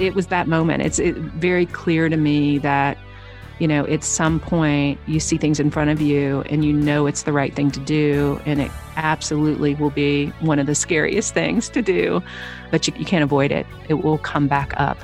It 0.00 0.14
was 0.14 0.28
that 0.28 0.48
moment. 0.48 0.82
It's 0.82 0.98
it, 0.98 1.14
very 1.16 1.66
clear 1.66 2.08
to 2.08 2.16
me 2.16 2.58
that, 2.58 2.96
you 3.58 3.68
know, 3.68 3.86
at 3.86 4.02
some 4.02 4.40
point 4.40 4.98
you 5.06 5.20
see 5.20 5.36
things 5.36 5.60
in 5.60 5.70
front 5.70 5.90
of 5.90 6.00
you 6.00 6.42
and 6.48 6.64
you 6.64 6.72
know 6.72 7.06
it's 7.06 7.24
the 7.24 7.32
right 7.32 7.54
thing 7.54 7.70
to 7.72 7.80
do. 7.80 8.40
And 8.46 8.60
it 8.60 8.70
absolutely 8.96 9.74
will 9.74 9.90
be 9.90 10.28
one 10.40 10.58
of 10.58 10.66
the 10.66 10.74
scariest 10.74 11.34
things 11.40 11.68
to 11.70 11.82
do, 11.82 12.22
but 12.70 12.88
you, 12.88 12.94
you 12.96 13.04
can't 13.04 13.22
avoid 13.22 13.52
it. 13.52 13.66
It 13.88 14.02
will 14.02 14.18
come 14.18 14.48
back 14.48 14.72
up. 14.78 14.98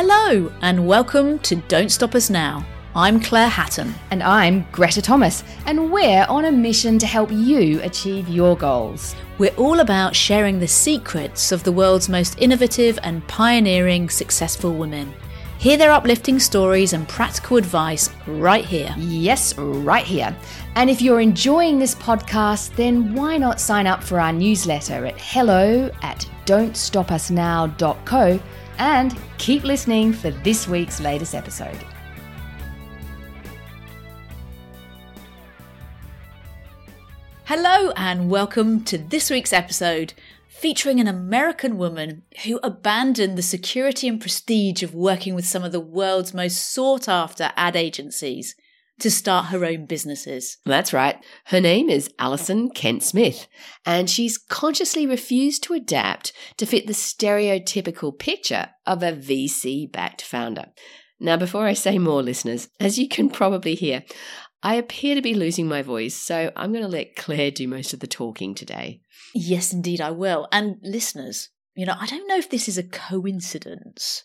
Hello, 0.00 0.52
and 0.62 0.86
welcome 0.86 1.40
to 1.40 1.56
Don't 1.56 1.90
Stop 1.90 2.14
Us 2.14 2.30
Now. 2.30 2.64
I'm 2.94 3.18
Claire 3.18 3.48
Hatton. 3.48 3.92
And 4.12 4.22
I'm 4.22 4.64
Greta 4.70 5.02
Thomas, 5.02 5.42
and 5.66 5.90
we're 5.90 6.24
on 6.28 6.44
a 6.44 6.52
mission 6.52 7.00
to 7.00 7.06
help 7.08 7.32
you 7.32 7.82
achieve 7.82 8.28
your 8.28 8.56
goals. 8.56 9.16
We're 9.38 9.56
all 9.56 9.80
about 9.80 10.14
sharing 10.14 10.60
the 10.60 10.68
secrets 10.68 11.50
of 11.50 11.64
the 11.64 11.72
world's 11.72 12.08
most 12.08 12.38
innovative 12.38 12.96
and 13.02 13.26
pioneering 13.26 14.08
successful 14.08 14.72
women. 14.72 15.12
Hear 15.58 15.76
their 15.76 15.90
uplifting 15.90 16.38
stories 16.38 16.92
and 16.92 17.08
practical 17.08 17.56
advice 17.56 18.08
right 18.28 18.64
here. 18.64 18.94
Yes, 18.96 19.58
right 19.58 20.04
here. 20.04 20.32
And 20.76 20.88
if 20.88 21.02
you're 21.02 21.20
enjoying 21.20 21.80
this 21.80 21.96
podcast, 21.96 22.72
then 22.76 23.14
why 23.14 23.36
not 23.36 23.60
sign 23.60 23.88
up 23.88 24.04
for 24.04 24.20
our 24.20 24.32
newsletter 24.32 25.06
at 25.06 25.20
hello 25.20 25.90
at 26.02 26.24
don'tstopusnow.co 26.46 28.40
and 28.78 29.16
keep 29.38 29.64
listening 29.64 30.12
for 30.12 30.30
this 30.30 30.68
week's 30.68 31.00
latest 31.00 31.34
episode. 31.34 31.78
Hello, 37.44 37.92
and 37.96 38.30
welcome 38.30 38.84
to 38.84 38.98
this 38.98 39.30
week's 39.30 39.52
episode 39.52 40.12
featuring 40.46 41.00
an 41.00 41.08
American 41.08 41.78
woman 41.78 42.22
who 42.44 42.60
abandoned 42.62 43.38
the 43.38 43.42
security 43.42 44.06
and 44.06 44.20
prestige 44.20 44.82
of 44.82 44.94
working 44.94 45.34
with 45.34 45.46
some 45.46 45.64
of 45.64 45.72
the 45.72 45.80
world's 45.80 46.34
most 46.34 46.58
sought 46.72 47.08
after 47.08 47.52
ad 47.56 47.74
agencies 47.74 48.54
to 49.00 49.10
start 49.10 49.46
her 49.46 49.64
own 49.64 49.86
businesses. 49.86 50.58
That's 50.64 50.92
right. 50.92 51.16
Her 51.46 51.60
name 51.60 51.88
is 51.88 52.10
Alison 52.18 52.70
Kent 52.70 53.02
Smith, 53.02 53.46
and 53.86 54.08
she's 54.08 54.38
consciously 54.38 55.06
refused 55.06 55.62
to 55.64 55.74
adapt 55.74 56.32
to 56.56 56.66
fit 56.66 56.86
the 56.86 56.92
stereotypical 56.92 58.18
picture 58.18 58.70
of 58.86 59.02
a 59.02 59.12
VC 59.12 59.90
backed 59.90 60.22
founder. 60.22 60.66
Now, 61.20 61.36
before 61.36 61.66
I 61.66 61.72
say 61.72 61.98
more, 61.98 62.22
listeners, 62.22 62.68
as 62.78 62.98
you 62.98 63.08
can 63.08 63.28
probably 63.28 63.74
hear, 63.74 64.04
I 64.62 64.74
appear 64.74 65.14
to 65.14 65.22
be 65.22 65.34
losing 65.34 65.68
my 65.68 65.82
voice, 65.82 66.14
so 66.14 66.52
I'm 66.56 66.72
going 66.72 66.84
to 66.84 66.90
let 66.90 67.16
Claire 67.16 67.50
do 67.50 67.68
most 67.68 67.92
of 67.92 68.00
the 68.00 68.06
talking 68.06 68.54
today. 68.54 69.00
Yes, 69.34 69.72
indeed, 69.72 70.00
I 70.00 70.10
will. 70.10 70.48
And 70.50 70.76
listeners, 70.82 71.50
you 71.76 71.86
know, 71.86 71.94
I 71.98 72.06
don't 72.06 72.26
know 72.26 72.36
if 72.36 72.50
this 72.50 72.68
is 72.68 72.76
a 72.76 72.82
coincidence, 72.82 74.24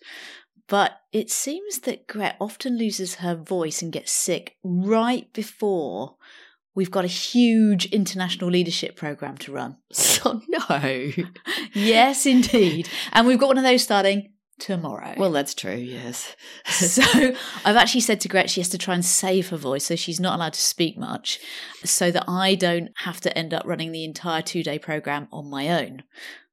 but 0.67 1.01
it 1.11 1.29
seems 1.29 1.79
that 1.79 2.07
Gret 2.07 2.35
often 2.39 2.77
loses 2.77 3.15
her 3.15 3.35
voice 3.35 3.81
and 3.81 3.91
gets 3.91 4.11
sick 4.11 4.57
right 4.63 5.31
before 5.33 6.15
we've 6.75 6.91
got 6.91 7.05
a 7.05 7.09
huge 7.09 7.85
international 7.85 8.49
leadership 8.49 8.95
program 8.95 9.37
to 9.37 9.51
run. 9.51 9.77
So, 9.93 10.41
no. 10.47 11.11
yes, 11.73 12.25
indeed. 12.25 12.89
And 13.11 13.27
we've 13.27 13.37
got 13.37 13.47
one 13.47 13.57
of 13.57 13.63
those 13.63 13.83
starting 13.83 14.31
tomorrow. 14.57 15.13
Well, 15.17 15.31
that's 15.31 15.53
true, 15.53 15.75
yes. 15.75 16.35
so 16.65 17.35
I've 17.65 17.75
actually 17.75 18.01
said 18.01 18.21
to 18.21 18.29
Gret 18.29 18.49
she 18.49 18.61
has 18.61 18.69
to 18.69 18.77
try 18.77 18.93
and 18.95 19.03
save 19.03 19.49
her 19.49 19.57
voice, 19.57 19.85
so 19.85 19.95
she's 19.95 20.19
not 20.19 20.35
allowed 20.35 20.53
to 20.53 20.61
speak 20.61 20.97
much, 20.97 21.39
so 21.83 22.09
that 22.11 22.25
I 22.27 22.55
don't 22.55 22.89
have 22.97 23.19
to 23.21 23.37
end 23.37 23.53
up 23.53 23.65
running 23.65 23.91
the 23.91 24.05
entire 24.05 24.41
two 24.41 24.63
day 24.63 24.79
program 24.79 25.27
on 25.31 25.49
my 25.49 25.69
own. 25.69 26.03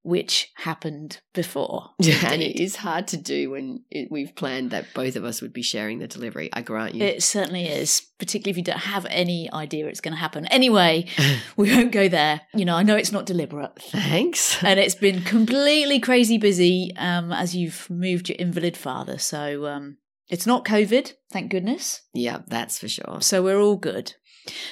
Which 0.03 0.51
happened 0.57 1.21
before. 1.35 1.91
Yeah, 2.01 2.33
and 2.33 2.43
it 2.43 2.61
is 2.61 2.77
hard 2.77 3.07
to 3.09 3.17
do 3.17 3.51
when 3.51 3.85
it, 3.91 4.11
we've 4.11 4.35
planned 4.35 4.71
that 4.71 4.87
both 4.95 5.17
of 5.17 5.25
us 5.25 5.41
would 5.43 5.53
be 5.53 5.63
sharing 5.63 5.99
the 5.99 6.09
delivery. 6.09 6.49
I 6.53 6.63
grant 6.63 6.95
you. 6.95 7.05
It 7.05 7.23
certainly 7.23 7.67
is, 7.67 8.03
particularly 8.19 8.51
if 8.51 8.57
you 8.57 8.65
don't 8.65 8.79
have 8.79 9.07
any 9.11 9.53
idea 9.53 9.87
it's 9.87 10.01
going 10.01 10.15
to 10.15 10.19
happen. 10.21 10.47
Anyway, 10.47 11.07
we 11.57 11.75
won't 11.75 11.93
go 11.93 12.09
there. 12.09 12.41
You 12.55 12.65
know, 12.65 12.75
I 12.75 12.83
know 12.83 12.97
it's 12.97 13.13
not 13.13 13.27
deliberate. 13.27 13.81
Thanks. 13.83 14.63
And 14.71 14.79
it's 14.79 14.95
been 14.95 15.23
completely 15.23 16.01
crazy 16.01 16.39
busy 16.39 16.93
um, 16.97 17.33
as 17.33 17.57
you've 17.57 17.89
moved 17.91 18.29
your 18.29 18.37
invalid 18.39 18.77
father. 18.77 19.19
So 19.19 19.67
um, 19.67 19.99
it's 20.31 20.47
not 20.47 20.65
COVID, 20.65 21.13
thank 21.31 21.51
goodness. 21.51 22.03
Yeah, 22.15 22.39
that's 22.47 22.79
for 22.79 22.89
sure. 22.89 23.19
So 23.21 23.43
we're 23.43 23.61
all 23.61 23.77
good. 23.77 24.15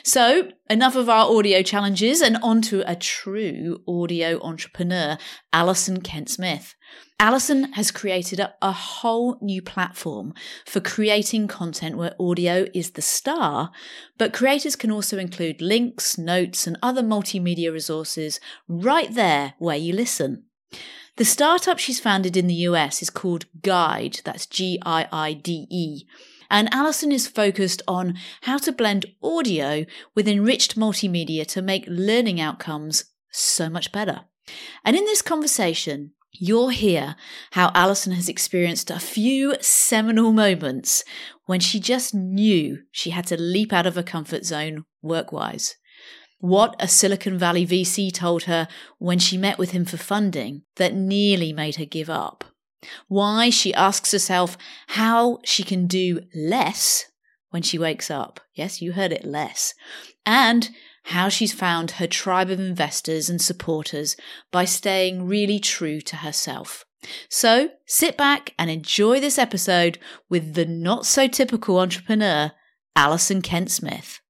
So, 0.03 0.49
enough 0.71 0.97
of 0.97 1.09
our 1.09 1.31
audio 1.31 1.63
challenges 1.63 2.21
and 2.23 2.39
on 2.43 2.63
to 2.63 2.91
a 2.91 2.97
true 2.97 3.83
audio 3.87 4.41
entrepreneur, 4.43 5.19
Alison 5.53 6.01
Kent 6.01 6.31
Smith. 6.31 6.75
Alison 7.21 7.73
has 7.73 7.91
created 7.91 8.41
a, 8.41 8.55
a, 8.63 8.73
whole 8.73 9.39
new 9.43 9.61
platform 9.61 10.33
for 10.65 10.81
creating 10.81 11.49
content 11.49 11.97
where 11.97 12.15
audio 12.19 12.67
is 12.73 12.93
the 12.93 13.03
star, 13.03 13.71
but 14.17 14.33
creators 14.33 14.77
can 14.77 14.91
also 14.91 15.19
include 15.19 15.61
links, 15.61 16.17
notes, 16.17 16.67
and 16.67 16.79
other 16.83 17.03
multimedia 17.03 17.73
resources 17.73 18.41
right 18.69 19.13
there 19.15 19.55
where 19.59 19.77
you 19.77 19.93
listen. 19.93 20.45
The 21.19 21.25
startup 21.25 21.79
she's 21.79 21.99
founded 21.99 22.37
in 22.37 22.47
the 22.47 22.55
US 22.55 23.03
is 23.03 23.11
called 23.11 23.47
Giide, 23.61 24.23
that's 24.23 24.47
G 24.47 24.79
I 24.87 25.09
I 25.11 25.33
D 25.33 25.67
E 25.69 26.05
and 26.51 26.73
Alison 26.73 27.13
is 27.13 27.27
focused 27.27 27.83
on 27.87 28.15
how 28.43 28.59
to 28.59 28.73
blend 28.73 29.07
audio 29.23 29.85
with 30.15 30.29
enriched 30.29 30.79
multimedia 30.79 31.47
to 31.49 31.63
make 31.63 31.85
learning 31.87 32.41
outcomes 32.41 33.05
so 33.31 33.69
much 33.69 33.93
better. 33.93 34.23
And 34.85 34.97
in 34.97 35.05
this 35.05 35.21
conversation, 35.21 36.13
you'll 36.33 36.71
hear 36.71 37.17
how 37.53 37.71
Alison 37.75 38.13
has 38.13 38.29
experienced 38.29 38.91
a 38.91 38.99
few 38.99 39.57
seminal 39.61 40.33
moments 40.33 41.05
when 41.47 41.61
she 41.61 41.81
just 41.81 42.15
knew 42.15 42.79
she 42.91 43.11
had 43.11 43.27
to 43.27 43.41
leap 43.41 43.73
out 43.73 43.87
of 43.87 43.95
her 43.97 44.03
comfort 44.03 44.45
zone 44.45 44.85
work 45.03 45.33
wise. 45.33 45.77
What 46.39 46.77
a 46.79 46.87
Silicon 46.87 47.37
Valley 47.37 47.67
VC 47.67 48.13
told 48.13 48.45
her 48.45 48.69
when 48.99 49.19
she 49.19 49.37
met 49.37 49.59
with 49.59 49.73
him 49.73 49.85
for 49.85 49.97
funding 49.97 50.63
that 50.77 50.95
nearly 50.95 51.53
made 51.53 51.77
her 51.77 51.85
give 51.85 52.09
up. 52.09 52.45
Why 53.09 53.51
she 53.51 53.75
asks 53.75 54.13
herself 54.13 54.57
how 54.89 55.41
she 55.45 55.65
can 55.65 55.87
do 55.87 56.21
less 56.35 57.07
when 57.51 57.63
she 57.63 57.79
wakes 57.79 58.11
up. 58.11 58.41
Yes, 58.55 58.81
you 58.81 58.93
heard 58.93 59.13
it 59.13 59.25
less. 59.25 59.75
And 60.25 60.71
how 61.05 61.29
she's 61.29 61.53
found 61.53 61.93
her 61.93 62.07
tribe 62.07 62.51
of 62.51 62.61
investors 62.61 63.29
and 63.29 63.41
supporters 63.41 64.17
by 64.53 64.65
staying 64.65 65.27
really 65.27 65.59
true 65.59 66.01
to 66.03 66.17
herself. 66.17 66.85
So 67.29 67.71
sit 67.87 68.17
back 68.17 68.55
and 68.59 68.71
enjoy 68.71 69.19
this 69.19 69.39
episode 69.39 69.99
with 70.29 70.55
the 70.55 70.67
not 70.67 71.07
so 71.07 71.27
typical 71.27 71.79
entrepreneur, 71.79 72.53
Alison 72.95 73.41
Kent 73.41 73.71
Smith. 73.71 74.21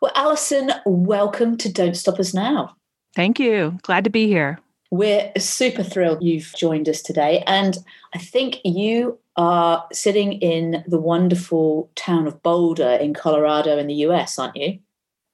Well, 0.00 0.12
Alison, 0.14 0.70
welcome 0.86 1.56
to 1.56 1.72
Don't 1.72 1.96
Stop 1.96 2.20
Us 2.20 2.32
Now. 2.32 2.76
Thank 3.16 3.40
you. 3.40 3.78
Glad 3.82 4.04
to 4.04 4.10
be 4.10 4.28
here. 4.28 4.60
We're 4.92 5.32
super 5.36 5.82
thrilled 5.82 6.22
you've 6.22 6.52
joined 6.56 6.88
us 6.88 7.02
today. 7.02 7.42
And 7.48 7.76
I 8.14 8.18
think 8.18 8.60
you 8.64 9.18
are 9.36 9.84
sitting 9.92 10.34
in 10.34 10.84
the 10.86 11.00
wonderful 11.00 11.90
town 11.96 12.28
of 12.28 12.40
Boulder 12.44 12.90
in 12.90 13.12
Colorado 13.12 13.76
in 13.76 13.88
the 13.88 13.94
US, 13.94 14.38
aren't 14.38 14.56
you? 14.56 14.78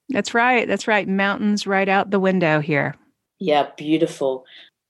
That's 0.09 0.33
right. 0.33 0.67
That's 0.67 0.89
right. 0.89 1.07
Mountains 1.07 1.67
right 1.67 1.89
out 1.89 2.11
the 2.11 2.21
window 2.21 2.61
here. 2.61 2.95
Yeah, 3.39 3.69
beautiful. 3.77 4.47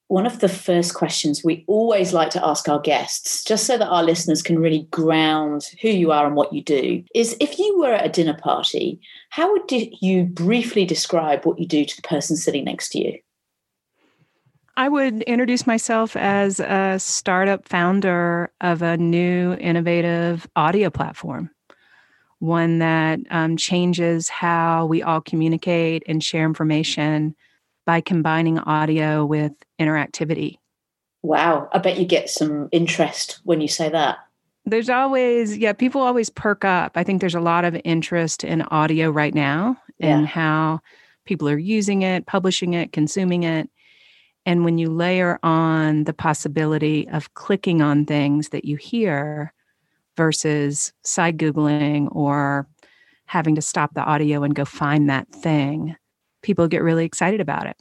One 0.08 0.26
of 0.26 0.40
the 0.40 0.48
first 0.48 0.94
questions 0.94 1.42
we 1.42 1.64
always 1.66 2.12
like 2.12 2.30
to 2.30 2.46
ask 2.46 2.68
our 2.68 2.80
guests, 2.80 3.42
just 3.42 3.66
so 3.66 3.78
that 3.78 3.88
our 3.88 4.02
listeners 4.02 4.42
can 4.42 4.58
really 4.58 4.86
ground 4.90 5.70
who 5.80 5.88
you 5.88 6.12
are 6.12 6.26
and 6.26 6.36
what 6.36 6.52
you 6.52 6.62
do, 6.62 7.02
is 7.14 7.36
if 7.40 7.58
you 7.58 7.78
were 7.78 7.94
at 7.94 8.06
a 8.06 8.10
dinner 8.10 8.34
party, 8.34 9.00
how 9.30 9.50
would 9.50 9.70
you 9.70 10.24
briefly 10.24 10.84
describe 10.84 11.44
what 11.44 11.58
you 11.58 11.66
do 11.66 11.84
to 11.84 11.96
the 11.96 12.02
person 12.02 12.36
sitting 12.36 12.64
next 12.64 12.90
to 12.90 12.98
you? 12.98 13.18
I 14.76 14.88
would 14.88 15.22
introduce 15.22 15.66
myself 15.66 16.16
as 16.16 16.58
a 16.58 16.98
startup 16.98 17.68
founder 17.68 18.52
of 18.60 18.82
a 18.82 18.96
new 18.96 19.54
innovative 19.54 20.48
audio 20.56 20.90
platform, 20.90 21.50
one 22.40 22.80
that 22.80 23.20
um, 23.30 23.56
changes 23.56 24.28
how 24.28 24.86
we 24.86 25.00
all 25.00 25.20
communicate 25.20 26.02
and 26.06 26.22
share 26.22 26.44
information 26.44 27.36
by 27.86 28.00
combining 28.00 28.58
audio 28.58 29.24
with 29.24 29.52
interactivity. 29.80 30.58
Wow. 31.22 31.68
I 31.72 31.78
bet 31.78 31.98
you 31.98 32.04
get 32.04 32.28
some 32.28 32.68
interest 32.72 33.40
when 33.44 33.60
you 33.60 33.68
say 33.68 33.88
that. 33.88 34.18
There's 34.66 34.88
always, 34.88 35.56
yeah, 35.56 35.72
people 35.72 36.00
always 36.00 36.30
perk 36.30 36.64
up. 36.64 36.92
I 36.96 37.04
think 37.04 37.20
there's 37.20 37.34
a 37.34 37.40
lot 37.40 37.64
of 37.64 37.80
interest 37.84 38.44
in 38.44 38.62
audio 38.62 39.10
right 39.10 39.34
now 39.34 39.76
yeah. 39.98 40.16
and 40.16 40.26
how 40.26 40.80
people 41.24 41.48
are 41.48 41.58
using 41.58 42.02
it, 42.02 42.26
publishing 42.26 42.74
it, 42.74 42.92
consuming 42.92 43.42
it. 43.42 43.68
And 44.46 44.64
when 44.64 44.78
you 44.78 44.90
layer 44.90 45.38
on 45.42 46.04
the 46.04 46.12
possibility 46.12 47.08
of 47.08 47.32
clicking 47.34 47.80
on 47.80 48.04
things 48.04 48.50
that 48.50 48.64
you 48.64 48.76
hear 48.76 49.52
versus 50.16 50.92
side 51.02 51.38
Googling 51.38 52.14
or 52.14 52.66
having 53.26 53.54
to 53.54 53.62
stop 53.62 53.94
the 53.94 54.02
audio 54.02 54.42
and 54.42 54.54
go 54.54 54.64
find 54.64 55.08
that 55.08 55.28
thing, 55.28 55.96
people 56.44 56.68
get 56.68 56.82
really 56.82 57.04
excited 57.04 57.40
about 57.40 57.66
it. 57.66 57.76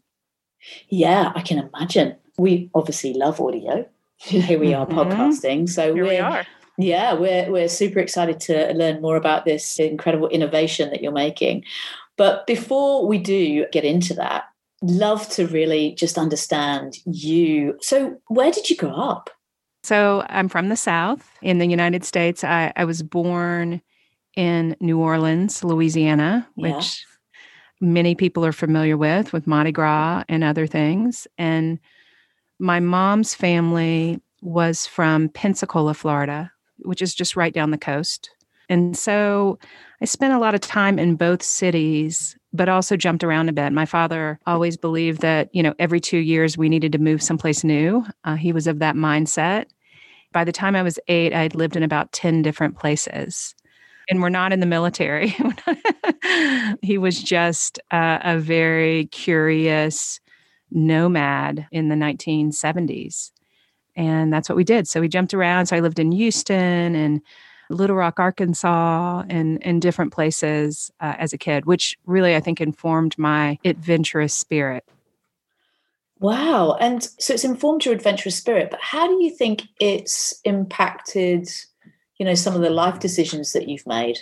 Yeah, 0.90 1.32
I 1.36 1.42
can 1.42 1.60
imagine. 1.60 2.16
We 2.38 2.72
obviously 2.74 3.14
love 3.14 3.40
audio. 3.40 3.88
Here 4.18 4.58
we 4.58 4.74
are 4.74 4.88
mm-hmm. 4.88 4.98
podcasting. 4.98 5.70
So 5.70 5.94
Here 5.94 6.08
we 6.08 6.18
are. 6.18 6.46
Yeah, 6.78 7.14
we're 7.14 7.52
we're 7.52 7.68
super 7.68 8.00
excited 8.00 8.40
to 8.42 8.74
learn 8.74 9.00
more 9.00 9.16
about 9.16 9.46
this 9.46 9.78
incredible 9.78 10.28
innovation 10.30 10.90
that 10.90 11.04
you're 11.04 11.12
making. 11.12 11.66
But 12.18 12.48
before 12.48 13.06
we 13.08 13.20
do 13.20 13.68
get 13.72 13.84
into 13.84 14.16
that, 14.16 14.46
love 14.82 15.28
to 15.30 15.48
really 15.48 15.94
just 15.94 16.18
understand 16.18 16.98
you. 17.06 17.78
So, 17.82 18.20
where 18.28 18.52
did 18.52 18.70
you 18.70 18.76
grow 18.76 18.96
up? 18.96 19.30
So, 19.84 20.26
I'm 20.30 20.50
from 20.50 20.70
the 20.70 20.76
South 20.76 21.30
in 21.42 21.60
the 21.60 21.68
United 21.68 22.04
States. 22.04 22.44
I, 22.44 22.74
I 22.76 22.86
was 22.86 23.04
born 23.04 23.82
in 24.36 24.76
New 24.80 25.00
Orleans, 25.00 25.64
Louisiana, 25.64 26.48
which 26.56 27.06
many 27.84 28.16
people 28.16 28.46
are 28.46 28.54
familiar 28.54 28.96
with, 28.96 29.34
with 29.34 29.46
Mardi 29.46 29.72
Gras 29.72 30.24
and 30.30 30.44
other 30.44 30.66
things. 30.66 31.28
And 31.38 31.80
my 32.58 32.80
mom's 32.80 33.36
family 33.36 34.22
was 34.42 34.88
from 34.88 35.30
Pensacola, 35.30 35.94
Florida, 35.94 36.52
which 36.80 37.02
is 37.02 37.14
just 37.14 37.36
right 37.36 37.54
down 37.54 37.72
the 37.72 37.78
coast. 37.78 38.30
And 38.70 38.98
so 38.98 39.60
I 40.02 40.06
spent 40.06 40.34
a 40.34 40.40
lot 40.40 40.56
of 40.56 40.62
time 40.62 40.98
in 40.98 41.16
both 41.16 41.44
cities, 41.44 42.38
but 42.54 42.70
also 42.70 42.96
jumped 42.96 43.24
around 43.24 43.50
a 43.50 43.54
bit. 43.54 43.74
My 43.74 43.86
father 43.86 44.40
always 44.48 44.78
believed 44.78 45.22
that, 45.22 45.54
you 45.54 45.62
know, 45.62 45.76
every 45.78 46.00
two 46.00 46.20
years 46.20 46.58
we 46.58 46.70
needed 46.70 46.94
to 46.94 47.00
move 47.00 47.22
someplace 47.22 47.66
new. 47.66 48.06
Uh, 48.24 48.36
he 48.36 48.54
was 48.54 48.66
of 48.66 48.80
that 48.80 48.96
mindset. 48.96 49.66
By 50.32 50.46
the 50.46 50.54
time 50.54 50.76
I 50.76 50.84
was 50.84 51.00
eight, 51.10 51.34
I'd 51.34 51.54
lived 51.54 51.76
in 51.76 51.84
about 51.84 52.14
10 52.14 52.42
different 52.42 52.78
places 52.78 53.54
and 54.10 54.22
we're 54.22 54.30
not 54.30 54.54
in 54.54 54.60
the 54.60 54.66
military. 54.66 55.36
he 56.82 56.98
was 56.98 57.22
just 57.22 57.80
uh, 57.92 58.20
a 58.24 58.38
very 58.38 59.06
curious 59.08 60.20
nomad 60.72 61.68
in 61.72 61.90
the 61.90 61.96
1970s. 61.96 63.32
And 63.96 64.34
that's 64.34 64.50
what 64.50 64.56
we 64.56 64.64
did. 64.64 64.88
So 64.88 65.02
we 65.02 65.08
jumped 65.08 65.34
around. 65.34 65.68
So 65.68 65.76
I 65.76 65.80
lived 65.80 66.00
in 66.00 66.12
Houston 66.12 66.96
and 66.96 67.22
Little 67.70 67.96
Rock, 67.96 68.20
Arkansas, 68.20 69.24
and, 69.30 69.64
and 69.66 69.82
different 69.82 70.14
places 70.14 70.92
uh, 71.00 71.16
as 71.18 71.34
a 71.34 71.38
kid, 71.38 71.66
which 71.66 71.98
really 72.06 72.36
I 72.36 72.40
think 72.40 72.60
informed 72.60 73.18
my 73.18 73.58
adventurous 73.64 74.34
spirit. 74.34 74.84
Wow. 76.20 76.78
And 76.80 77.04
so 77.20 77.34
it's 77.34 77.44
informed 77.44 77.86
your 77.86 77.94
adventurous 77.94 78.38
spirit, 78.38 78.70
but 78.72 78.80
how 78.82 79.08
do 79.08 79.24
you 79.24 79.30
think 79.30 79.64
it's 79.80 80.40
impacted 80.46 81.50
you 82.24 82.30
know 82.30 82.36
some 82.36 82.56
of 82.56 82.62
the 82.62 82.70
life 82.70 83.00
decisions 83.00 83.52
that 83.52 83.68
you've 83.68 83.86
made? 83.86 84.18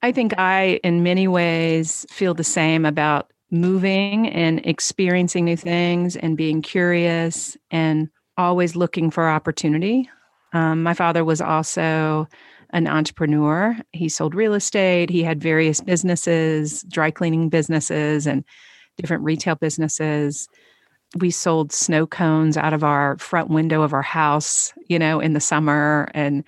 I 0.00 0.10
think 0.10 0.32
i 0.38 0.80
in 0.82 1.02
many 1.02 1.28
ways 1.28 2.06
feel 2.08 2.32
the 2.32 2.42
same 2.42 2.86
about 2.86 3.30
moving 3.50 4.26
and 4.28 4.64
experiencing 4.64 5.44
new 5.44 5.56
things 5.56 6.16
and 6.16 6.34
being 6.34 6.62
curious 6.62 7.54
and 7.70 8.08
always 8.38 8.74
looking 8.74 9.10
for 9.10 9.28
opportunity. 9.28 10.08
Um, 10.54 10.82
my 10.82 10.94
father 10.94 11.26
was 11.26 11.42
also 11.42 12.26
an 12.70 12.86
entrepreneur. 12.86 13.76
He 13.92 14.08
sold 14.08 14.34
real 14.34 14.54
estate. 14.54 15.10
He 15.10 15.22
had 15.22 15.42
various 15.42 15.82
businesses 15.82 16.84
dry 16.88 17.10
cleaning 17.10 17.50
businesses 17.50 18.26
and 18.26 18.44
different 18.96 19.24
retail 19.24 19.56
businesses 19.56 20.48
we 21.18 21.30
sold 21.30 21.72
snow 21.72 22.06
cones 22.06 22.56
out 22.56 22.72
of 22.72 22.82
our 22.82 23.16
front 23.18 23.48
window 23.48 23.82
of 23.82 23.92
our 23.92 24.02
house 24.02 24.72
you 24.88 24.98
know 24.98 25.20
in 25.20 25.32
the 25.32 25.40
summer 25.40 26.08
and 26.14 26.44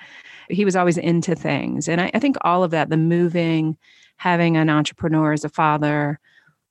he 0.51 0.65
was 0.65 0.77
always 0.77 0.99
into 0.99 1.35
things. 1.35 1.89
And 1.89 2.01
I, 2.01 2.11
I 2.15 2.19
think 2.19 2.37
all 2.43 2.65
of 2.65 2.71
that, 2.71 2.91
the 2.91 2.97
moving, 2.97 3.77
having 4.17 4.57
an 4.57 4.71
entrepreneur 4.71 5.33
as 5.33 5.45
a 5.45 5.49
father, 5.49 6.19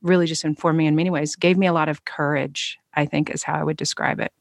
really 0.01 0.25
just 0.25 0.44
informed 0.44 0.78
me 0.78 0.88
in 0.88 0.95
many 0.95 1.10
ways, 1.10 1.36
gave 1.36 1.57
me 1.57 1.68
a 1.68 1.74
lot 1.74 1.89
of 1.89 2.06
courage, 2.06 2.78
I 2.94 3.06
think 3.06 3.30
is 3.30 3.44
how 3.44 3.56
I 3.56 3.63
would 3.63 3.78
describe 3.78 4.19
it. 4.19 4.31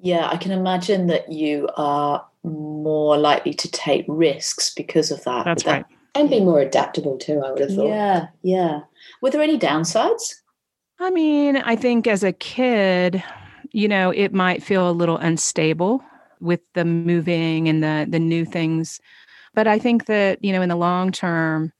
Yeah, 0.00 0.28
I 0.28 0.36
can 0.36 0.50
imagine 0.50 1.06
that 1.08 1.30
you 1.30 1.68
are 1.76 2.26
more 2.42 3.16
likely 3.16 3.54
to 3.54 3.70
take 3.70 4.04
risks 4.08 4.74
because 4.74 5.10
of 5.10 5.22
that. 5.24 5.44
That's 5.44 5.64
right. 5.64 5.84
and 6.14 6.28
be 6.28 6.40
more 6.40 6.60
adaptable 6.60 7.18
too, 7.18 7.40
I 7.44 7.52
would 7.52 7.60
have 7.60 7.74
thought. 7.74 7.86
Yeah, 7.86 8.26
yeah. 8.42 8.80
Were 9.20 9.30
there 9.30 9.42
any 9.42 9.58
downsides? 9.58 10.40
I 11.02 11.10
mean, 11.10 11.56
I 11.56 11.74
think 11.74 12.06
as 12.06 12.22
a 12.22 12.32
kid, 12.32 13.22
you 13.72 13.88
know, 13.88 14.10
it 14.10 14.32
might 14.32 14.62
feel 14.62 14.88
a 14.88 14.92
little 14.92 15.16
unstable 15.16 16.00
with 16.40 16.60
the 16.74 16.84
moving 16.84 17.68
and 17.68 17.82
the 17.82 18.06
the 18.08 18.18
new 18.18 18.44
things. 18.44 19.00
But 19.54 19.66
i 19.66 19.78
think 19.78 20.06
that 20.06 20.44
you 20.44 20.52
know 20.52 20.62
in 20.62 20.68
the 20.68 20.76
long 20.76 21.12
term 21.12 21.72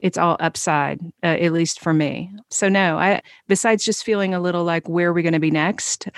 it's 0.00 0.18
all 0.18 0.36
upside 0.40 1.00
uh, 1.22 1.26
at 1.26 1.52
least 1.52 1.80
for 1.80 1.92
me. 1.94 2.30
So 2.50 2.68
no 2.68 2.98
i 2.98 3.20
besides 3.48 3.84
just 3.84 4.04
feeling 4.04 4.34
a 4.34 4.40
little 4.40 4.64
like 4.64 4.88
where 4.88 5.10
are 5.10 5.12
we 5.12 5.22
going 5.22 5.32
to 5.32 5.38
be 5.40 5.50
next? 5.50 6.08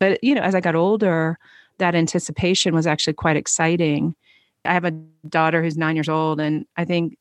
But 0.00 0.22
you 0.22 0.34
know 0.34 0.42
as 0.42 0.54
i 0.54 0.60
got 0.60 0.74
older 0.74 1.38
that 1.78 1.94
anticipation 1.94 2.74
was 2.74 2.86
actually 2.86 3.14
quite 3.14 3.36
exciting. 3.36 4.14
I 4.64 4.72
have 4.72 4.84
a 4.84 4.90
daughter 5.28 5.62
who's 5.62 5.76
9 5.76 5.96
years 5.96 6.08
old 6.08 6.40
and 6.40 6.66
i 6.76 6.84
think 6.84 7.17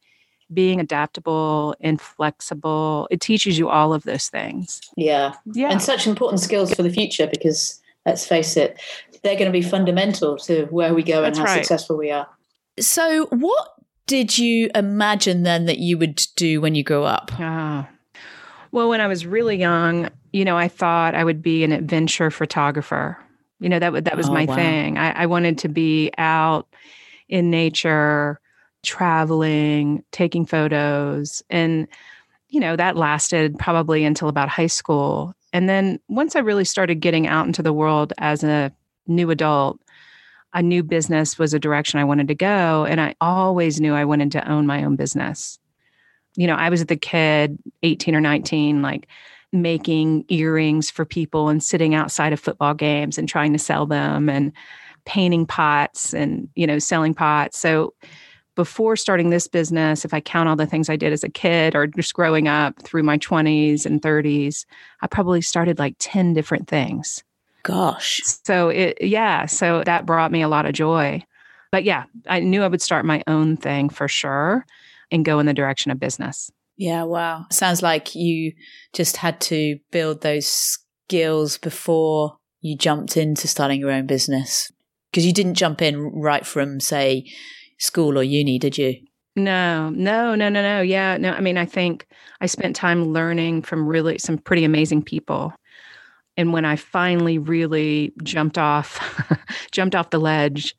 being 0.53 0.79
adaptable 0.79 1.75
and 1.81 1.99
flexible 1.99 3.07
it 3.11 3.19
teaches 3.19 3.57
you 3.57 3.67
all 3.67 3.93
of 3.93 4.03
those 4.03 4.29
things 4.29 4.81
yeah 4.95 5.33
yeah 5.53 5.69
and 5.69 5.81
such 5.81 6.07
important 6.07 6.39
skills 6.39 6.73
for 6.73 6.83
the 6.83 6.89
future 6.89 7.27
because 7.27 7.81
let's 8.05 8.25
face 8.25 8.55
it 8.55 8.79
they're 9.23 9.35
going 9.35 9.51
to 9.51 9.51
be 9.51 9.61
fundamental 9.61 10.37
to 10.37 10.65
where 10.65 10.93
we 10.93 11.03
go 11.03 11.21
That's 11.21 11.37
and 11.37 11.47
how 11.47 11.53
right. 11.53 11.59
successful 11.59 11.97
we 11.97 12.11
are. 12.11 12.27
So, 12.79 13.25
what 13.27 13.73
did 14.05 14.37
you 14.37 14.69
imagine 14.75 15.43
then 15.43 15.65
that 15.65 15.79
you 15.79 15.97
would 15.97 16.25
do 16.35 16.61
when 16.61 16.75
you 16.75 16.83
grow 16.83 17.03
up? 17.03 17.31
Ah. 17.33 17.89
Well, 18.71 18.89
when 18.89 19.01
I 19.01 19.07
was 19.07 19.25
really 19.25 19.57
young, 19.57 20.09
you 20.31 20.45
know, 20.45 20.57
I 20.57 20.67
thought 20.67 21.15
I 21.15 21.23
would 21.23 21.41
be 21.41 21.63
an 21.63 21.71
adventure 21.71 22.29
photographer. 22.29 23.17
You 23.59 23.69
know, 23.69 23.79
that 23.79 24.03
that 24.05 24.17
was 24.17 24.29
oh, 24.29 24.33
my 24.33 24.45
wow. 24.45 24.55
thing. 24.55 24.97
I, 24.97 25.23
I 25.23 25.25
wanted 25.25 25.57
to 25.59 25.67
be 25.67 26.11
out 26.17 26.67
in 27.27 27.49
nature, 27.49 28.39
traveling, 28.87 30.01
taking 30.11 30.45
photos. 30.45 31.43
And, 31.49 31.89
you 32.47 32.61
know, 32.61 32.77
that 32.77 32.95
lasted 32.95 33.59
probably 33.59 34.05
until 34.05 34.29
about 34.29 34.47
high 34.47 34.67
school. 34.67 35.33
And 35.51 35.67
then 35.67 35.99
once 36.07 36.37
I 36.37 36.39
really 36.39 36.63
started 36.63 37.01
getting 37.01 37.27
out 37.27 37.45
into 37.45 37.61
the 37.61 37.73
world 37.73 38.13
as 38.17 38.45
a 38.45 38.71
new 39.05 39.29
adult, 39.29 39.81
a 40.53 40.61
new 40.61 40.83
business 40.83 41.37
was 41.37 41.53
a 41.53 41.59
direction 41.59 41.99
I 41.99 42.05
wanted 42.05 42.29
to 42.29 42.35
go. 42.35 42.85
And 42.85 43.01
I 43.01 43.13
always 43.19 43.81
knew 43.81 43.93
I 43.93 44.05
wanted 44.05 44.31
to 44.31 44.49
own 44.49 44.65
my 44.65 44.85
own 44.85 44.95
business. 44.95 45.59
You 46.37 46.47
know, 46.47 46.55
I 46.55 46.69
was 46.69 46.85
the 46.85 46.95
kid, 46.95 47.57
18 47.83 48.15
or 48.15 48.21
19, 48.21 48.81
like 48.81 49.07
making 49.51 50.23
earrings 50.29 50.89
for 50.89 51.03
people 51.03 51.49
and 51.49 51.61
sitting 51.61 51.93
outside 51.93 52.31
of 52.31 52.39
football 52.39 52.73
games 52.73 53.17
and 53.17 53.27
trying 53.27 53.51
to 53.51 53.59
sell 53.59 53.85
them 53.85 54.29
and 54.29 54.53
painting 55.03 55.45
pots 55.45 56.13
and, 56.13 56.47
you 56.55 56.65
know, 56.65 56.79
selling 56.79 57.13
pots. 57.13 57.59
So 57.59 57.93
before 58.57 58.97
starting 58.97 59.29
this 59.29 59.47
business, 59.47 60.03
if 60.03 60.13
I 60.13 60.19
count 60.19 60.49
all 60.49 60.57
the 60.57 60.67
things 60.67 60.89
I 60.89 60.97
did 60.97 61.13
as 61.13 61.23
a 61.23 61.29
kid 61.29 61.73
or 61.75 61.87
just 61.87 62.13
growing 62.13 62.49
up 62.49 62.81
through 62.83 63.03
my 63.03 63.17
20s 63.17 63.85
and 63.85 64.01
30s, 64.01 64.65
I 65.01 65.07
probably 65.07 65.41
started 65.41 65.79
like 65.79 65.95
10 65.99 66.33
different 66.33 66.67
things 66.67 67.23
gosh. 67.67 68.21
So 68.45 68.69
it 68.69 68.97
yeah, 69.01 69.45
so 69.45 69.83
that 69.85 70.05
brought 70.05 70.31
me 70.31 70.41
a 70.41 70.47
lot 70.47 70.65
of 70.65 70.73
joy. 70.73 71.21
But 71.69 71.83
yeah, 71.83 72.05
I 72.27 72.39
knew 72.39 72.63
I 72.63 72.67
would 72.67 72.81
start 72.81 73.05
my 73.05 73.21
own 73.27 73.57
thing 73.57 73.89
for 73.89 74.07
sure 74.07 74.65
and 75.11 75.25
go 75.25 75.39
in 75.39 75.45
the 75.45 75.53
direction 75.53 75.91
of 75.91 75.99
business. 75.99 76.49
Yeah, 76.77 77.03
wow. 77.03 77.45
Sounds 77.51 77.83
like 77.83 78.15
you 78.15 78.53
just 78.93 79.17
had 79.17 79.41
to 79.41 79.77
build 79.91 80.21
those 80.21 80.47
skills 80.47 81.57
before 81.57 82.37
you 82.61 82.77
jumped 82.77 83.17
into 83.17 83.47
starting 83.47 83.81
your 83.81 83.91
own 83.91 84.05
business? 84.05 84.71
Because 85.11 85.25
you 85.25 85.33
didn't 85.33 85.55
jump 85.55 85.81
in 85.81 85.99
right 85.99 86.45
from, 86.45 86.79
say, 86.79 87.25
school 87.77 88.17
or 88.17 88.23
uni, 88.23 88.59
did 88.59 88.77
you? 88.77 88.95
No, 89.35 89.89
no, 89.89 90.33
no, 90.33 90.49
no, 90.49 90.61
no. 90.61 90.81
Yeah, 90.81 91.17
no. 91.17 91.31
I 91.31 91.41
mean, 91.41 91.57
I 91.57 91.65
think 91.65 92.07
I 92.41 92.47
spent 92.47 92.75
time 92.75 93.13
learning 93.13 93.61
from 93.61 93.87
really 93.87 94.17
some 94.17 94.37
pretty 94.37 94.63
amazing 94.63 95.03
people. 95.03 95.53
And 96.37 96.53
when 96.53 96.65
I 96.65 96.75
finally 96.75 97.37
really 97.37 98.13
jumped 98.23 98.57
off, 98.57 98.99
jumped 99.71 99.95
off 99.95 100.09
the 100.09 100.19
ledge, 100.19 100.75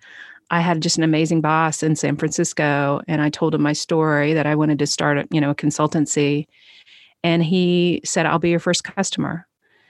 I 0.50 0.60
had 0.60 0.80
just 0.80 0.96
an 0.96 1.04
amazing 1.04 1.40
boss 1.40 1.82
in 1.82 1.94
San 1.94 2.16
Francisco, 2.16 3.00
and 3.06 3.20
I 3.20 3.28
told 3.28 3.54
him 3.54 3.62
my 3.62 3.72
story 3.72 4.32
that 4.32 4.46
I 4.46 4.54
wanted 4.54 4.78
to 4.78 4.86
start, 4.86 5.18
a, 5.18 5.28
you 5.30 5.40
know, 5.40 5.50
a 5.50 5.54
consultancy, 5.54 6.46
and 7.22 7.44
he 7.44 8.00
said, 8.04 8.24
"I'll 8.24 8.38
be 8.38 8.50
your 8.50 8.60
first 8.60 8.84
customer." 8.84 9.46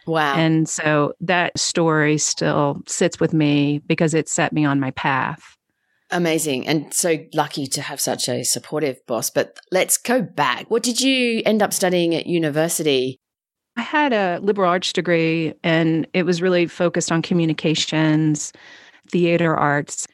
Wow. 0.06 0.34
And 0.34 0.68
so 0.68 1.12
that 1.20 1.58
story 1.58 2.18
still 2.18 2.80
sits 2.86 3.20
with 3.20 3.34
me 3.34 3.80
because 3.86 4.14
it 4.14 4.28
set 4.28 4.52
me 4.52 4.64
on 4.64 4.80
my 4.80 4.90
path. 4.92 5.57
Amazing. 6.10 6.66
And 6.66 6.92
so 6.94 7.18
lucky 7.34 7.66
to 7.68 7.82
have 7.82 8.00
such 8.00 8.28
a 8.28 8.42
supportive 8.42 9.04
boss. 9.06 9.28
But 9.28 9.58
let's 9.70 9.98
go 9.98 10.22
back. 10.22 10.70
What 10.70 10.82
did 10.82 11.00
you 11.00 11.42
end 11.44 11.62
up 11.62 11.72
studying 11.72 12.14
at 12.14 12.26
university? 12.26 13.20
I 13.76 13.82
had 13.82 14.12
a 14.12 14.40
liberal 14.42 14.70
arts 14.70 14.92
degree 14.92 15.54
and 15.62 16.06
it 16.14 16.24
was 16.24 16.42
really 16.42 16.66
focused 16.66 17.12
on 17.12 17.22
communications, 17.22 18.52
theater 19.10 19.54
arts. 19.54 20.08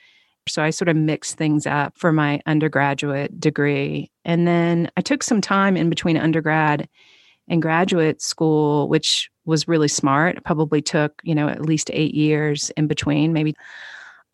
So 0.49 0.63
I 0.63 0.71
sort 0.71 0.89
of 0.89 0.97
mixed 0.97 1.39
things 1.39 1.67
up 1.67 1.97
for 1.97 2.13
my 2.13 2.41
undergraduate 2.45 3.41
degree. 3.41 4.11
And 4.25 4.47
then 4.47 4.91
I 4.97 5.01
took 5.01 5.23
some 5.23 5.41
time 5.41 5.77
in 5.77 5.89
between 5.89 6.19
undergrad 6.19 6.89
and 7.49 7.63
graduate 7.63 8.21
school, 8.21 8.89
which 8.89 9.31
was 9.47 9.69
really 9.69 9.89
smart. 9.89 10.37
It 10.37 10.45
probably 10.45 10.83
took, 10.83 11.23
you 11.23 11.35
know, 11.35 11.49
at 11.49 11.65
least 11.65 11.91
eight 11.93 12.15
years 12.15 12.71
in 12.77 12.87
between, 12.87 13.33
maybe. 13.33 13.55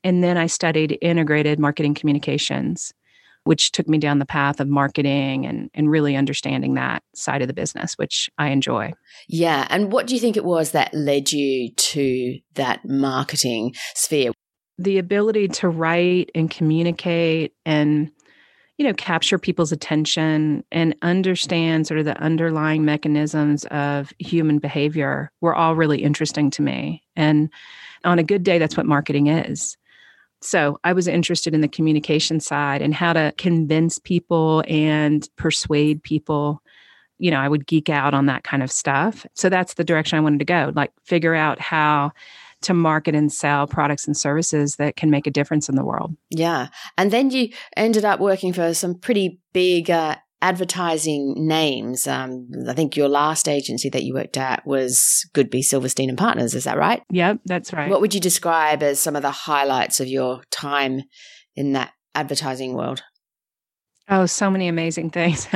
And 0.02 0.24
then 0.24 0.36
I 0.36 0.46
studied 0.46 0.98
integrated 1.02 1.58
marketing 1.58 1.94
communications, 1.94 2.92
which 3.44 3.72
took 3.72 3.88
me 3.88 3.98
down 3.98 4.18
the 4.18 4.26
path 4.26 4.60
of 4.60 4.68
marketing 4.68 5.46
and, 5.46 5.70
and 5.74 5.90
really 5.90 6.16
understanding 6.16 6.74
that 6.74 7.02
side 7.14 7.42
of 7.42 7.48
the 7.48 7.54
business, 7.54 7.94
which 7.94 8.30
I 8.38 8.48
enjoy. 8.48 8.92
Yeah. 9.28 9.66
And 9.70 9.92
what 9.92 10.06
do 10.06 10.14
you 10.14 10.20
think 10.20 10.36
it 10.36 10.44
was 10.44 10.72
that 10.72 10.92
led 10.94 11.32
you 11.32 11.70
to 11.72 12.38
that 12.54 12.84
marketing 12.84 13.74
sphere? 13.94 14.32
The 14.78 14.98
ability 14.98 15.48
to 15.48 15.68
write 15.68 16.30
and 16.34 16.50
communicate 16.50 17.52
and 17.66 18.10
you 18.80 18.86
know 18.86 18.94
capture 18.94 19.38
people's 19.38 19.72
attention 19.72 20.64
and 20.72 20.96
understand 21.02 21.86
sort 21.86 22.00
of 22.00 22.06
the 22.06 22.16
underlying 22.16 22.82
mechanisms 22.82 23.66
of 23.66 24.10
human 24.18 24.58
behavior 24.58 25.30
were 25.42 25.54
all 25.54 25.76
really 25.76 26.02
interesting 26.02 26.50
to 26.52 26.62
me 26.62 27.02
and 27.14 27.50
on 28.04 28.18
a 28.18 28.22
good 28.22 28.42
day 28.42 28.58
that's 28.58 28.78
what 28.78 28.86
marketing 28.86 29.26
is 29.26 29.76
so 30.40 30.78
I 30.84 30.92
was 30.92 31.06
interested 31.06 31.54
in 31.54 31.60
the 31.60 31.68
communication 31.68 32.40
side 32.40 32.82
and 32.82 32.94
how 32.94 33.12
to 33.12 33.32
convince 33.36 33.98
people 33.98 34.62
and 34.66 35.28
persuade 35.36 36.02
people. 36.02 36.62
You 37.18 37.30
know, 37.30 37.40
I 37.40 37.48
would 37.48 37.66
geek 37.66 37.90
out 37.90 38.14
on 38.14 38.26
that 38.26 38.44
kind 38.44 38.62
of 38.62 38.72
stuff. 38.72 39.26
So 39.34 39.48
that's 39.48 39.74
the 39.74 39.84
direction 39.84 40.16
I 40.16 40.22
wanted 40.22 40.38
to 40.38 40.46
go, 40.46 40.72
like 40.74 40.92
figure 41.04 41.34
out 41.34 41.60
how 41.60 42.12
to 42.62 42.74
market 42.74 43.14
and 43.14 43.32
sell 43.32 43.66
products 43.66 44.06
and 44.06 44.16
services 44.16 44.76
that 44.76 44.96
can 44.96 45.10
make 45.10 45.26
a 45.26 45.30
difference 45.30 45.68
in 45.68 45.76
the 45.76 45.84
world. 45.84 46.14
Yeah. 46.30 46.68
And 46.98 47.10
then 47.10 47.30
you 47.30 47.50
ended 47.76 48.04
up 48.04 48.20
working 48.20 48.52
for 48.52 48.74
some 48.74 48.94
pretty 48.94 49.40
big 49.52 49.90
uh, 49.90 50.16
advertising 50.42 51.34
names. 51.36 52.06
Um, 52.06 52.48
I 52.68 52.72
think 52.72 52.96
your 52.96 53.08
last 53.08 53.48
agency 53.48 53.90
that 53.90 54.04
you 54.04 54.14
worked 54.14 54.36
at 54.36 54.66
was 54.66 55.28
Goodby 55.34 55.62
Silverstein 55.62 56.08
and 56.08 56.18
Partners. 56.18 56.54
Is 56.54 56.64
that 56.64 56.78
right? 56.78 57.02
Yep, 57.10 57.40
that's 57.44 57.72
right. 57.72 57.90
What 57.90 58.00
would 58.00 58.14
you 58.14 58.20
describe 58.20 58.82
as 58.82 59.00
some 59.00 59.16
of 59.16 59.22
the 59.22 59.30
highlights 59.30 60.00
of 60.00 60.08
your 60.08 60.42
time 60.50 61.02
in 61.56 61.72
that 61.72 61.92
advertising 62.14 62.74
world? 62.74 63.02
Oh, 64.08 64.26
so 64.26 64.50
many 64.50 64.66
amazing 64.66 65.10
things. 65.10 65.46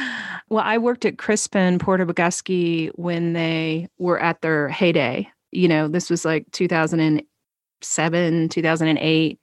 well, 0.50 0.64
I 0.64 0.76
worked 0.78 1.06
at 1.06 1.18
Crispin 1.18 1.78
Porter 1.78 2.04
Bogusky 2.04 2.90
when 2.94 3.32
they 3.32 3.88
were 3.98 4.20
at 4.20 4.42
their 4.42 4.68
heyday. 4.68 5.28
You 5.50 5.68
know, 5.68 5.88
this 5.88 6.10
was 6.10 6.24
like 6.24 6.44
2007, 6.52 8.48
2008 8.48 9.40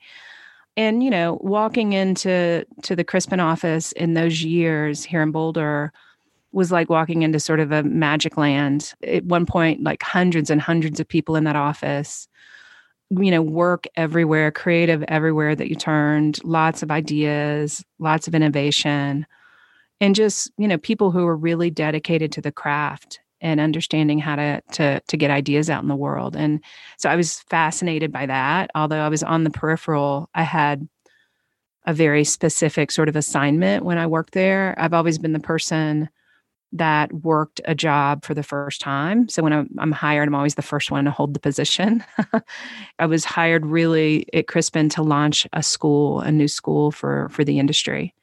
and 0.80 1.04
you 1.04 1.10
know 1.10 1.38
walking 1.42 1.94
into 1.94 2.66
to 2.82 2.96
the 2.96 3.04
crispin 3.04 3.42
office 3.42 3.92
in 3.92 4.14
those 4.14 4.42
years 4.44 5.04
here 5.04 5.22
in 5.22 5.32
boulder 5.32 5.92
was 6.52 6.72
like 6.72 6.90
walking 6.90 7.22
into 7.22 7.40
sort 7.40 7.60
of 7.60 7.72
a 7.72 7.84
magic 7.84 8.36
land. 8.36 8.94
At 9.06 9.26
one 9.26 9.46
point 9.46 9.84
like 9.84 10.02
hundreds 10.02 10.50
and 10.50 10.60
hundreds 10.60 11.00
of 11.00 11.08
people 11.08 11.36
in 11.36 11.44
that 11.44 11.56
office 11.56 12.28
you 13.12 13.32
know 13.32 13.42
work 13.42 13.86
everywhere 13.96 14.52
creative 14.52 15.04
everywhere 15.08 15.56
that 15.56 15.68
you 15.68 15.76
turned 15.76 16.40
lots 16.44 16.84
of 16.84 16.92
ideas 16.92 17.84
lots 17.98 18.28
of 18.28 18.36
innovation 18.36 19.26
and 20.00 20.14
just 20.14 20.52
you 20.60 20.68
know 20.68 20.78
people 20.78 21.10
who 21.10 21.26
were 21.26 21.36
really 21.36 21.72
dedicated 21.72 22.32
to 22.32 22.40
the 22.42 22.52
craft 22.52 23.20
and 23.42 23.60
understanding 23.60 24.20
how 24.20 24.36
to 24.36 24.62
to 24.74 25.00
to 25.08 25.18
get 25.18 25.32
ideas 25.32 25.70
out 25.70 25.82
in 25.82 25.90
the 25.90 25.96
world. 25.96 26.36
And 26.36 26.62
so 26.98 27.10
I 27.10 27.16
was 27.16 27.40
fascinated 27.42 28.12
by 28.12 28.26
that. 28.26 28.72
Although 28.76 29.02
I 29.02 29.10
was 29.10 29.24
on 29.24 29.44
the 29.44 29.50
peripheral, 29.50 30.30
I 30.34 30.44
had 30.44 30.88
a 31.86 31.94
very 31.94 32.24
specific 32.24 32.92
sort 32.92 33.10
of 33.10 33.16
assignment 33.16 33.86
when 33.86 33.98
I 33.98 34.08
worked 34.08 34.34
there. 34.34 34.76
I've 34.78 34.94
always 34.94 35.18
been 35.18 35.34
the 35.34 35.40
person 35.40 36.10
that 36.72 37.12
worked 37.12 37.62
a 37.66 37.74
job 37.74 38.24
for 38.24 38.36
the 38.36 38.44
first 38.44 38.80
time. 38.80 39.28
So 39.28 39.42
when 39.42 39.54
I'm, 39.54 39.70
I'm 39.80 39.92
hired, 39.92 40.28
I'm 40.28 40.36
always 40.36 40.54
the 40.54 40.62
first 40.62 40.92
one 40.92 41.06
to 41.06 41.12
hold 41.12 41.34
the 41.34 41.40
position. 41.40 42.04
I 43.00 43.08
was 43.08 43.26
hired 43.26 43.66
really 43.66 44.28
at 44.34 44.48
Crispin 44.48 44.88
to 44.90 45.02
launch 45.02 45.48
a 45.54 45.64
school, 45.64 46.20
a 46.20 46.32
new 46.32 46.48
school 46.48 46.92
for 46.92 47.30
for 47.30 47.44
the 47.44 47.60
industry. 47.60 48.14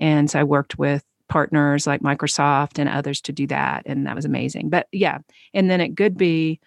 And 0.00 0.30
so 0.30 0.40
I 0.40 0.44
worked 0.44 0.78
with 0.78 1.04
partners 1.28 1.86
like 1.86 2.02
Microsoft 2.02 2.78
and 2.78 2.88
others 2.88 3.20
to 3.22 3.32
do 3.32 3.46
that. 3.46 3.82
And 3.86 4.06
that 4.06 4.16
was 4.16 4.24
amazing. 4.24 4.68
But 4.68 4.88
yeah. 4.92 5.18
And 5.52 5.70
then 5.70 5.80
it 5.80 5.96
could 5.96 6.16
be, 6.16 6.60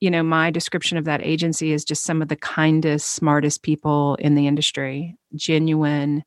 you 0.00 0.10
know, 0.10 0.22
my 0.22 0.50
description 0.50 0.96
of 0.96 1.04
that 1.04 1.22
agency 1.22 1.72
is 1.72 1.84
just 1.84 2.04
some 2.04 2.22
of 2.22 2.28
the 2.28 2.36
kindest, 2.36 3.10
smartest 3.10 3.62
people 3.62 4.16
in 4.16 4.34
the 4.34 4.46
industry, 4.46 5.16
genuine, 5.34 6.24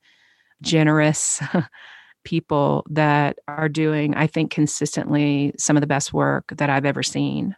generous 0.61 1.41
people 2.23 2.85
that 2.89 3.39
are 3.47 3.69
doing, 3.69 4.13
I 4.15 4.27
think, 4.27 4.51
consistently 4.51 5.53
some 5.57 5.77
of 5.77 5.81
the 5.81 5.87
best 5.87 6.13
work 6.13 6.53
that 6.57 6.69
I've 6.69 6.85
ever 6.85 7.03
seen. 7.03 7.55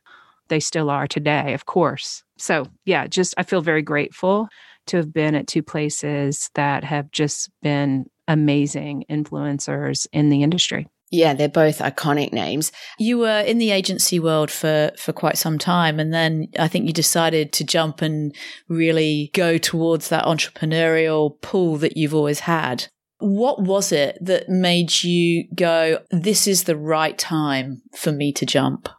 They 0.49 0.59
still 0.59 0.89
are 0.89 1.07
today, 1.07 1.53
of 1.53 1.65
course. 1.65 2.23
So, 2.37 2.67
yeah, 2.85 3.07
just 3.07 3.33
I 3.37 3.43
feel 3.43 3.61
very 3.61 3.81
grateful 3.81 4.47
to 4.87 4.97
have 4.97 5.13
been 5.13 5.35
at 5.35 5.47
two 5.47 5.63
places 5.63 6.49
that 6.55 6.83
have 6.83 7.09
just 7.11 7.49
been 7.61 8.05
amazing 8.27 9.05
influencers 9.09 10.07
in 10.11 10.29
the 10.29 10.43
industry. 10.43 10.87
Yeah, 11.11 11.35
they're 11.35 11.47
both 11.47 11.77
iconic 11.77 12.33
names. 12.33 12.71
You 12.97 13.19
were 13.19 13.41
in 13.41 13.59
the 13.59 13.69
agency 13.69 14.19
world 14.19 14.49
for 14.49 14.91
for 14.97 15.13
quite 15.13 15.37
some 15.37 15.59
time 15.59 15.99
and 15.99 16.11
then 16.11 16.47
I 16.57 16.67
think 16.67 16.87
you 16.87 16.93
decided 16.93 17.53
to 17.53 17.63
jump 17.63 18.01
and 18.01 18.35
really 18.67 19.29
go 19.35 19.59
towards 19.59 20.09
that 20.09 20.25
entrepreneurial 20.25 21.39
pool 21.41 21.77
that 21.77 21.97
you've 21.97 22.15
always 22.15 22.39
had. 22.39 22.87
What 23.19 23.61
was 23.61 23.91
it 23.91 24.17
that 24.21 24.49
made 24.49 25.03
you 25.03 25.45
go 25.53 25.99
this 26.09 26.47
is 26.47 26.63
the 26.63 26.75
right 26.75 27.17
time 27.17 27.83
for 27.95 28.11
me 28.11 28.33
to 28.33 28.45
jump? 28.45 28.89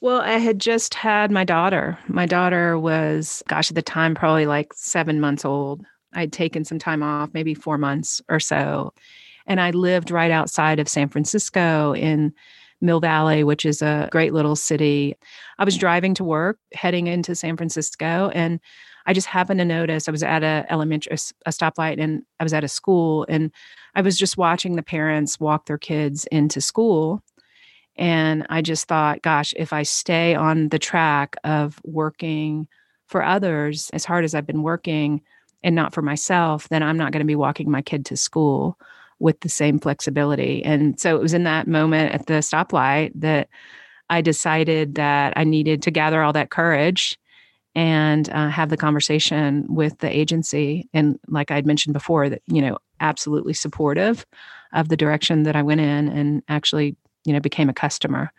Well, 0.00 0.20
I 0.20 0.38
had 0.38 0.58
just 0.58 0.94
had 0.94 1.30
my 1.30 1.44
daughter. 1.44 1.96
My 2.08 2.26
daughter 2.26 2.76
was 2.76 3.44
gosh 3.46 3.70
at 3.70 3.76
the 3.76 3.82
time 3.82 4.16
probably 4.16 4.46
like 4.46 4.72
7 4.74 5.20
months 5.20 5.44
old 5.44 5.82
I'd 6.12 6.32
taken 6.32 6.64
some 6.64 6.78
time 6.78 7.02
off, 7.02 7.30
maybe 7.32 7.54
four 7.54 7.78
months 7.78 8.20
or 8.28 8.40
so. 8.40 8.92
And 9.46 9.60
I 9.60 9.70
lived 9.70 10.10
right 10.10 10.30
outside 10.30 10.78
of 10.78 10.88
San 10.88 11.08
Francisco 11.08 11.94
in 11.94 12.32
Mill 12.80 13.00
Valley, 13.00 13.44
which 13.44 13.64
is 13.64 13.82
a 13.82 14.08
great 14.12 14.32
little 14.32 14.56
city. 14.56 15.16
I 15.58 15.64
was 15.64 15.76
driving 15.76 16.14
to 16.14 16.24
work, 16.24 16.58
heading 16.74 17.06
into 17.06 17.34
San 17.34 17.56
Francisco, 17.56 18.30
and 18.34 18.60
I 19.08 19.14
just 19.14 19.26
happened 19.26 19.58
to 19.58 19.64
notice 19.64 20.06
I 20.06 20.12
was 20.12 20.22
at 20.22 20.42
a 20.42 20.66
elementary 20.68 21.14
a 21.46 21.50
stoplight 21.50 21.98
and 21.98 22.22
I 22.38 22.42
was 22.42 22.52
at 22.52 22.62
a 22.62 22.68
school 22.68 23.24
and 23.28 23.50
I 23.94 24.02
was 24.02 24.18
just 24.18 24.36
watching 24.36 24.76
the 24.76 24.82
parents 24.82 25.40
walk 25.40 25.64
their 25.64 25.78
kids 25.78 26.26
into 26.26 26.60
school 26.60 27.22
and 27.96 28.46
I 28.50 28.60
just 28.60 28.86
thought 28.86 29.22
gosh 29.22 29.54
if 29.56 29.72
I 29.72 29.82
stay 29.82 30.34
on 30.34 30.68
the 30.68 30.78
track 30.78 31.36
of 31.42 31.80
working 31.84 32.68
for 33.06 33.24
others 33.24 33.88
as 33.94 34.04
hard 34.04 34.26
as 34.26 34.34
I've 34.34 34.46
been 34.46 34.62
working 34.62 35.22
and 35.62 35.74
not 35.74 35.92
for 35.92 36.02
myself, 36.02 36.68
then 36.68 36.82
I'm 36.82 36.96
not 36.96 37.12
going 37.12 37.20
to 37.20 37.26
be 37.26 37.36
walking 37.36 37.70
my 37.70 37.82
kid 37.82 38.04
to 38.06 38.16
school 38.16 38.78
with 39.18 39.40
the 39.40 39.48
same 39.48 39.78
flexibility. 39.78 40.64
And 40.64 40.98
so 41.00 41.16
it 41.16 41.22
was 41.22 41.34
in 41.34 41.44
that 41.44 41.66
moment 41.66 42.14
at 42.14 42.26
the 42.26 42.34
stoplight 42.34 43.12
that 43.16 43.48
I 44.10 44.20
decided 44.20 44.94
that 44.94 45.32
I 45.36 45.44
needed 45.44 45.82
to 45.82 45.90
gather 45.90 46.22
all 46.22 46.32
that 46.32 46.50
courage 46.50 47.18
and 47.74 48.28
uh, 48.30 48.48
have 48.48 48.70
the 48.70 48.76
conversation 48.76 49.66
with 49.68 49.98
the 49.98 50.16
agency. 50.16 50.88
And 50.94 51.18
like 51.28 51.50
I'd 51.50 51.66
mentioned 51.66 51.92
before, 51.92 52.28
that, 52.28 52.42
you 52.46 52.62
know, 52.62 52.78
absolutely 53.00 53.54
supportive 53.54 54.24
of 54.72 54.88
the 54.88 54.96
direction 54.96 55.42
that 55.44 55.56
I 55.56 55.62
went 55.62 55.80
in 55.80 56.08
and 56.08 56.42
actually 56.48 56.96
you 57.24 57.34
know, 57.34 57.40
became 57.40 57.68
a 57.68 57.74
customer. 57.74 58.32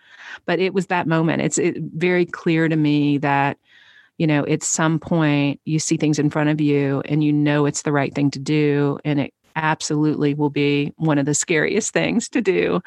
But 0.45 0.59
it 0.59 0.73
was 0.73 0.88
that 0.88 1.07
moment. 1.07 1.43
It's 1.43 1.59
it, 1.59 1.77
very 1.95 2.25
clear 2.25 2.67
to 2.67 2.75
me 2.75 3.19
that, 3.19 3.57
you 4.19 4.27
know, 4.27 4.45
at 4.45 4.61
some 4.61 4.99
point 4.99 5.59
you 5.65 5.79
see 5.79 5.97
things 5.97 6.19
in 6.19 6.29
front 6.29 6.49
of 6.49 6.61
you 6.61 7.01
and 7.05 7.23
you 7.23 7.33
know 7.33 7.65
it's 7.65 7.81
the 7.81 7.91
right 7.91 8.13
thing 8.13 8.29
to 8.31 8.39
do. 8.39 8.99
And 9.03 9.19
it 9.19 9.33
absolutely 9.55 10.33
will 10.35 10.49
be 10.49 10.93
one 10.97 11.17
of 11.17 11.25
the 11.25 11.33
scariest 11.33 11.91
things 11.93 12.29
to 12.29 12.41
do, 12.41 12.81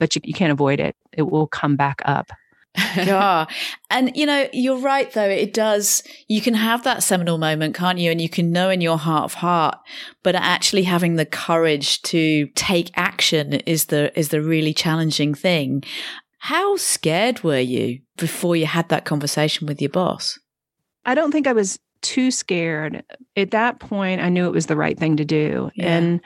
but 0.00 0.16
you, 0.16 0.22
you 0.24 0.34
can't 0.34 0.50
avoid 0.50 0.80
it. 0.80 0.96
It 1.12 1.30
will 1.30 1.46
come 1.46 1.76
back 1.76 2.00
up. 2.04 2.32
yeah. 2.96 3.46
And, 3.90 4.16
you 4.16 4.24
know, 4.24 4.48
you're 4.52 4.78
right, 4.78 5.10
though. 5.12 5.28
It 5.28 5.52
does, 5.52 6.02
you 6.28 6.40
can 6.40 6.54
have 6.54 6.84
that 6.84 7.02
seminal 7.02 7.36
moment, 7.36 7.74
can't 7.74 7.98
you? 7.98 8.10
And 8.10 8.20
you 8.20 8.28
can 8.28 8.52
know 8.52 8.70
in 8.70 8.80
your 8.80 8.98
heart 8.98 9.24
of 9.24 9.34
heart, 9.34 9.78
but 10.22 10.34
actually 10.34 10.84
having 10.84 11.16
the 11.16 11.26
courage 11.26 12.00
to 12.02 12.46
take 12.54 12.90
action 12.94 13.54
is 13.54 13.86
the, 13.86 14.16
is 14.18 14.28
the 14.28 14.42
really 14.42 14.72
challenging 14.72 15.34
thing. 15.34 15.82
How 16.38 16.76
scared 16.76 17.42
were 17.42 17.58
you 17.58 18.00
before 18.16 18.54
you 18.54 18.66
had 18.66 18.88
that 18.90 19.04
conversation 19.04 19.66
with 19.66 19.82
your 19.82 19.90
boss? 19.90 20.38
I 21.08 21.14
don't 21.14 21.32
think 21.32 21.46
I 21.46 21.54
was 21.54 21.78
too 22.02 22.30
scared. 22.30 23.02
At 23.34 23.50
that 23.52 23.80
point, 23.80 24.20
I 24.20 24.28
knew 24.28 24.46
it 24.46 24.52
was 24.52 24.66
the 24.66 24.76
right 24.76 24.98
thing 24.98 25.16
to 25.16 25.24
do. 25.24 25.70
Yeah. 25.74 25.96
And 25.96 26.20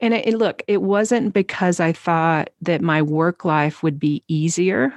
and 0.00 0.14
it, 0.14 0.34
look, 0.34 0.62
it 0.68 0.82
wasn't 0.82 1.32
because 1.32 1.80
I 1.80 1.92
thought 1.92 2.50
that 2.60 2.82
my 2.82 3.02
work 3.02 3.44
life 3.44 3.82
would 3.82 3.98
be 3.98 4.22
easier. 4.28 4.92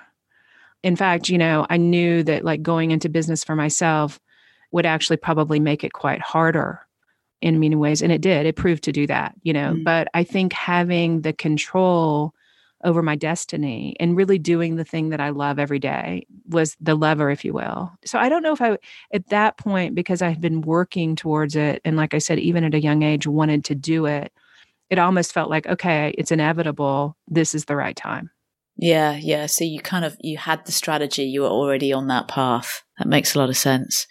In 0.83 0.95
fact, 0.95 1.29
you 1.29 1.37
know, 1.37 1.65
I 1.69 1.77
knew 1.77 2.23
that 2.23 2.43
like 2.43 2.61
going 2.61 2.91
into 2.91 3.09
business 3.09 3.43
for 3.43 3.55
myself 3.55 4.19
would 4.71 4.85
actually 4.85 5.17
probably 5.17 5.59
make 5.59 5.83
it 5.85 5.93
quite 5.93 6.21
harder 6.21 6.81
in 7.41 7.59
many 7.59 7.75
ways. 7.75 8.01
And 8.01 8.11
it 8.11 8.21
did. 8.21 8.45
It 8.45 8.57
proved 8.57 8.83
to 8.83 8.91
do 8.91 9.07
that, 9.07 9.33
you 9.43 9.53
know. 9.53 9.73
Mm. 9.73 9.83
But 9.85 10.09
I 10.13 10.23
think 10.25 10.53
having 10.53 11.21
the 11.21 11.33
control 11.33 12.35
over 12.83 13.01
my 13.01 13.15
destiny 13.15 13.95
and 13.99 14.15
really 14.15 14.39
doing 14.39 14.75
the 14.75 14.83
thing 14.83 15.09
that 15.09 15.21
I 15.21 15.29
love 15.29 15.59
every 15.59 15.79
day 15.79 16.25
was 16.47 16.75
the 16.79 16.95
lever, 16.95 17.29
if 17.29 17.45
you 17.45 17.53
will. 17.53 17.91
So 18.05 18.19
I 18.19 18.29
don't 18.29 18.43
know 18.43 18.53
if 18.53 18.61
I, 18.61 18.77
at 19.13 19.29
that 19.29 19.57
point, 19.57 19.95
because 19.95 20.21
I 20.21 20.29
had 20.29 20.41
been 20.41 20.61
working 20.61 21.15
towards 21.15 21.55
it, 21.55 21.81
and 21.85 21.97
like 21.97 22.13
I 22.13 22.19
said, 22.19 22.39
even 22.39 22.63
at 22.63 22.73
a 22.73 22.81
young 22.81 23.03
age, 23.03 23.27
wanted 23.27 23.65
to 23.65 23.75
do 23.75 24.05
it, 24.05 24.31
it 24.89 24.99
almost 24.99 25.33
felt 25.33 25.49
like, 25.49 25.67
okay, 25.67 26.13
it's 26.17 26.31
inevitable. 26.31 27.17
This 27.27 27.55
is 27.55 27.65
the 27.65 27.75
right 27.75 27.95
time. 27.95 28.29
Yeah, 28.77 29.15
yeah. 29.15 29.45
So 29.45 29.63
you 29.63 29.79
kind 29.79 30.05
of 30.05 30.17
you 30.19 30.37
had 30.37 30.65
the 30.65 30.71
strategy, 30.71 31.23
you 31.23 31.41
were 31.41 31.47
already 31.47 31.93
on 31.93 32.07
that 32.07 32.27
path. 32.27 32.83
That 32.97 33.07
makes 33.07 33.35
a 33.35 33.39
lot 33.39 33.49
of 33.49 33.57
sense. 33.57 34.07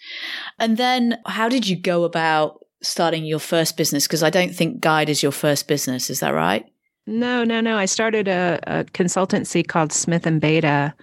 And 0.59 0.77
then 0.77 1.19
how 1.25 1.49
did 1.49 1.67
you 1.67 1.75
go 1.75 2.03
about 2.03 2.59
starting 2.81 3.25
your 3.25 3.39
first 3.39 3.77
business? 3.77 4.07
Because 4.07 4.23
I 4.23 4.29
don't 4.29 4.55
think 4.55 4.81
Giide 4.81 5.09
is 5.09 5.21
your 5.21 5.31
first 5.31 5.67
business, 5.67 6.09
is 6.09 6.21
that 6.21 6.33
right? 6.33 6.65
No, 7.07 7.43
no, 7.43 7.61
no. 7.61 7.77
I 7.77 7.85
started 7.85 8.27
a, 8.27 8.59
a 8.67 8.83
consultancy 8.85 9.67
called 9.67 9.91
Smith 9.91 10.25
and 10.25 10.39
Beta, 10.39 10.93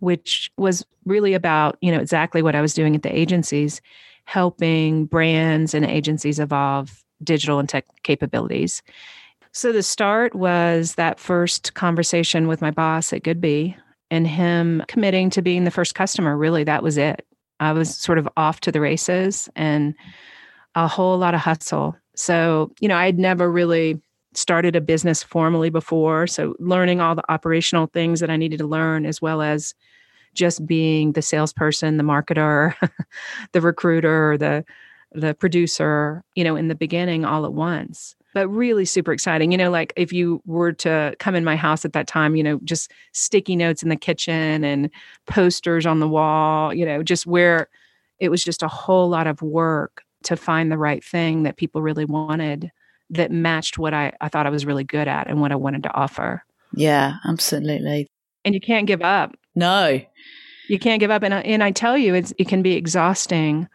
which 0.00 0.50
was 0.56 0.84
really 1.04 1.34
about, 1.34 1.78
you 1.80 1.90
know, 1.90 2.00
exactly 2.00 2.42
what 2.42 2.54
I 2.54 2.60
was 2.60 2.74
doing 2.74 2.94
at 2.94 3.02
the 3.02 3.16
agencies, 3.16 3.80
helping 4.24 5.06
brands 5.06 5.74
and 5.74 5.84
agencies 5.84 6.38
evolve 6.38 7.02
digital 7.24 7.58
and 7.58 7.68
tech 7.68 7.86
capabilities. 8.02 8.82
So 9.52 9.72
the 9.72 9.82
start 9.82 10.34
was 10.34 10.94
that 10.94 11.20
first 11.20 11.74
conversation 11.74 12.48
with 12.48 12.60
my 12.60 12.70
boss 12.70 13.12
at 13.12 13.22
Goodby 13.22 13.76
and 14.10 14.26
him 14.26 14.82
committing 14.88 15.30
to 15.30 15.42
being 15.42 15.64
the 15.64 15.70
first 15.70 15.94
customer. 15.94 16.36
Really, 16.36 16.64
that 16.64 16.82
was 16.82 16.96
it. 16.98 17.26
I 17.60 17.72
was 17.72 17.94
sort 17.96 18.18
of 18.18 18.28
off 18.36 18.60
to 18.60 18.72
the 18.72 18.80
races 18.80 19.48
and 19.54 19.94
a 20.74 20.88
whole 20.88 21.18
lot 21.18 21.34
of 21.34 21.40
hustle. 21.40 21.96
So, 22.16 22.72
you 22.80 22.88
know, 22.88 22.96
I'd 22.96 23.18
never 23.18 23.50
really 23.50 24.00
started 24.34 24.76
a 24.76 24.80
business 24.80 25.22
formally 25.22 25.70
before. 25.70 26.26
So, 26.26 26.54
learning 26.58 27.00
all 27.00 27.14
the 27.14 27.30
operational 27.30 27.86
things 27.86 28.20
that 28.20 28.30
I 28.30 28.36
needed 28.36 28.58
to 28.58 28.66
learn, 28.66 29.06
as 29.06 29.20
well 29.20 29.42
as 29.42 29.74
just 30.34 30.66
being 30.66 31.12
the 31.12 31.22
salesperson, 31.22 31.96
the 31.96 32.04
marketer, 32.04 32.74
the 33.52 33.60
recruiter, 33.60 34.36
the 34.38 34.64
the 35.14 35.34
producer, 35.34 36.24
you 36.34 36.42
know, 36.42 36.56
in 36.56 36.68
the 36.68 36.74
beginning 36.74 37.24
all 37.24 37.44
at 37.44 37.52
once. 37.52 38.16
But 38.34 38.48
really 38.48 38.86
super 38.86 39.12
exciting. 39.12 39.52
You 39.52 39.58
know, 39.58 39.70
like 39.70 39.92
if 39.94 40.10
you 40.10 40.40
were 40.46 40.72
to 40.72 41.14
come 41.18 41.34
in 41.34 41.44
my 41.44 41.54
house 41.54 41.84
at 41.84 41.92
that 41.92 42.06
time, 42.06 42.34
you 42.34 42.42
know, 42.42 42.60
just 42.64 42.90
sticky 43.12 43.56
notes 43.56 43.82
in 43.82 43.90
the 43.90 43.96
kitchen 43.96 44.64
and 44.64 44.88
posters 45.26 45.84
on 45.84 46.00
the 46.00 46.08
wall, 46.08 46.72
you 46.72 46.86
know, 46.86 47.02
just 47.02 47.26
where 47.26 47.68
it 48.20 48.30
was 48.30 48.42
just 48.42 48.62
a 48.62 48.68
whole 48.68 49.10
lot 49.10 49.26
of 49.26 49.42
work 49.42 50.02
to 50.22 50.36
find 50.36 50.72
the 50.72 50.78
right 50.78 51.04
thing 51.04 51.42
that 51.42 51.58
people 51.58 51.82
really 51.82 52.06
wanted 52.06 52.72
that 53.12 53.30
matched 53.30 53.78
what 53.78 53.94
I, 53.94 54.12
I 54.20 54.28
thought 54.28 54.46
I 54.46 54.50
was 54.50 54.66
really 54.66 54.84
good 54.84 55.06
at 55.06 55.28
and 55.28 55.40
what 55.40 55.52
I 55.52 55.56
wanted 55.56 55.82
to 55.84 55.94
offer. 55.94 56.44
Yeah, 56.74 57.16
absolutely. 57.26 58.08
And 58.44 58.54
you 58.54 58.60
can't 58.60 58.86
give 58.86 59.02
up. 59.02 59.36
No. 59.54 60.00
You 60.68 60.78
can't 60.78 61.00
give 61.00 61.10
up. 61.10 61.22
And 61.22 61.34
I, 61.34 61.40
and 61.40 61.62
I 61.62 61.70
tell 61.70 61.96
you, 61.96 62.14
it's, 62.14 62.32
it 62.38 62.48
can 62.48 62.62
be 62.62 62.72
exhausting, 62.72 63.68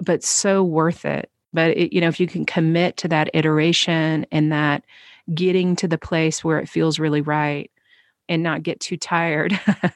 but 0.00 0.22
so 0.22 0.62
worth 0.62 1.04
it. 1.04 1.28
But, 1.52 1.76
it, 1.76 1.92
you 1.92 2.00
know, 2.00 2.08
if 2.08 2.20
you 2.20 2.26
can 2.26 2.46
commit 2.46 2.96
to 2.98 3.08
that 3.08 3.30
iteration 3.34 4.26
and 4.30 4.52
that 4.52 4.84
getting 5.34 5.74
to 5.76 5.88
the 5.88 5.98
place 5.98 6.44
where 6.44 6.60
it 6.60 6.68
feels 6.68 6.98
really 6.98 7.20
right 7.20 7.70
and 8.28 8.42
not 8.42 8.62
get 8.62 8.80
too 8.80 8.96
tired 8.96 9.58
and 9.82 9.92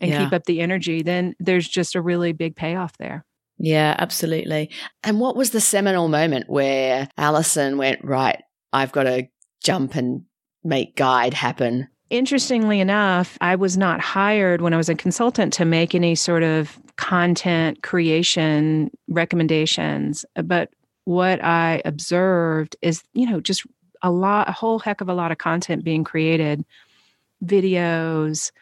yeah. 0.00 0.24
keep 0.24 0.32
up 0.32 0.44
the 0.44 0.60
energy, 0.60 1.02
then 1.02 1.34
there's 1.38 1.68
just 1.68 1.94
a 1.94 2.00
really 2.00 2.32
big 2.32 2.56
payoff 2.56 2.96
there. 2.98 3.24
Yeah, 3.62 3.94
absolutely. 3.98 4.70
And 5.04 5.20
what 5.20 5.36
was 5.36 5.50
the 5.50 5.60
seminal 5.60 6.08
moment 6.08 6.48
where 6.48 7.08
Alison 7.18 7.76
went, 7.76 8.02
right, 8.02 8.42
I've 8.72 8.90
got 8.90 9.02
to 9.02 9.28
jump 9.62 9.94
and 9.96 10.22
make 10.64 10.96
Giide 10.96 11.34
happen? 11.34 11.86
Interestingly 12.08 12.80
enough, 12.80 13.36
I 13.42 13.56
was 13.56 13.76
not 13.76 14.00
hired 14.00 14.62
when 14.62 14.72
I 14.72 14.78
was 14.78 14.88
a 14.88 14.94
consultant 14.94 15.52
to 15.52 15.66
make 15.66 15.94
any 15.94 16.14
sort 16.14 16.42
of 16.42 16.78
content 16.96 17.82
creation 17.82 18.90
recommendations. 19.08 20.24
But 20.42 20.70
what 21.04 21.44
I 21.44 21.82
observed 21.84 22.76
is, 22.80 23.02
you 23.12 23.28
know, 23.28 23.40
just 23.40 23.66
a 24.00 24.10
lot, 24.10 24.48
a 24.48 24.52
whole 24.52 24.78
heck 24.78 25.02
of 25.02 25.08
a 25.10 25.14
lot 25.14 25.32
of 25.32 25.38
content 25.38 25.84
being 25.84 26.02
created, 26.02 26.64
videos 27.44 28.52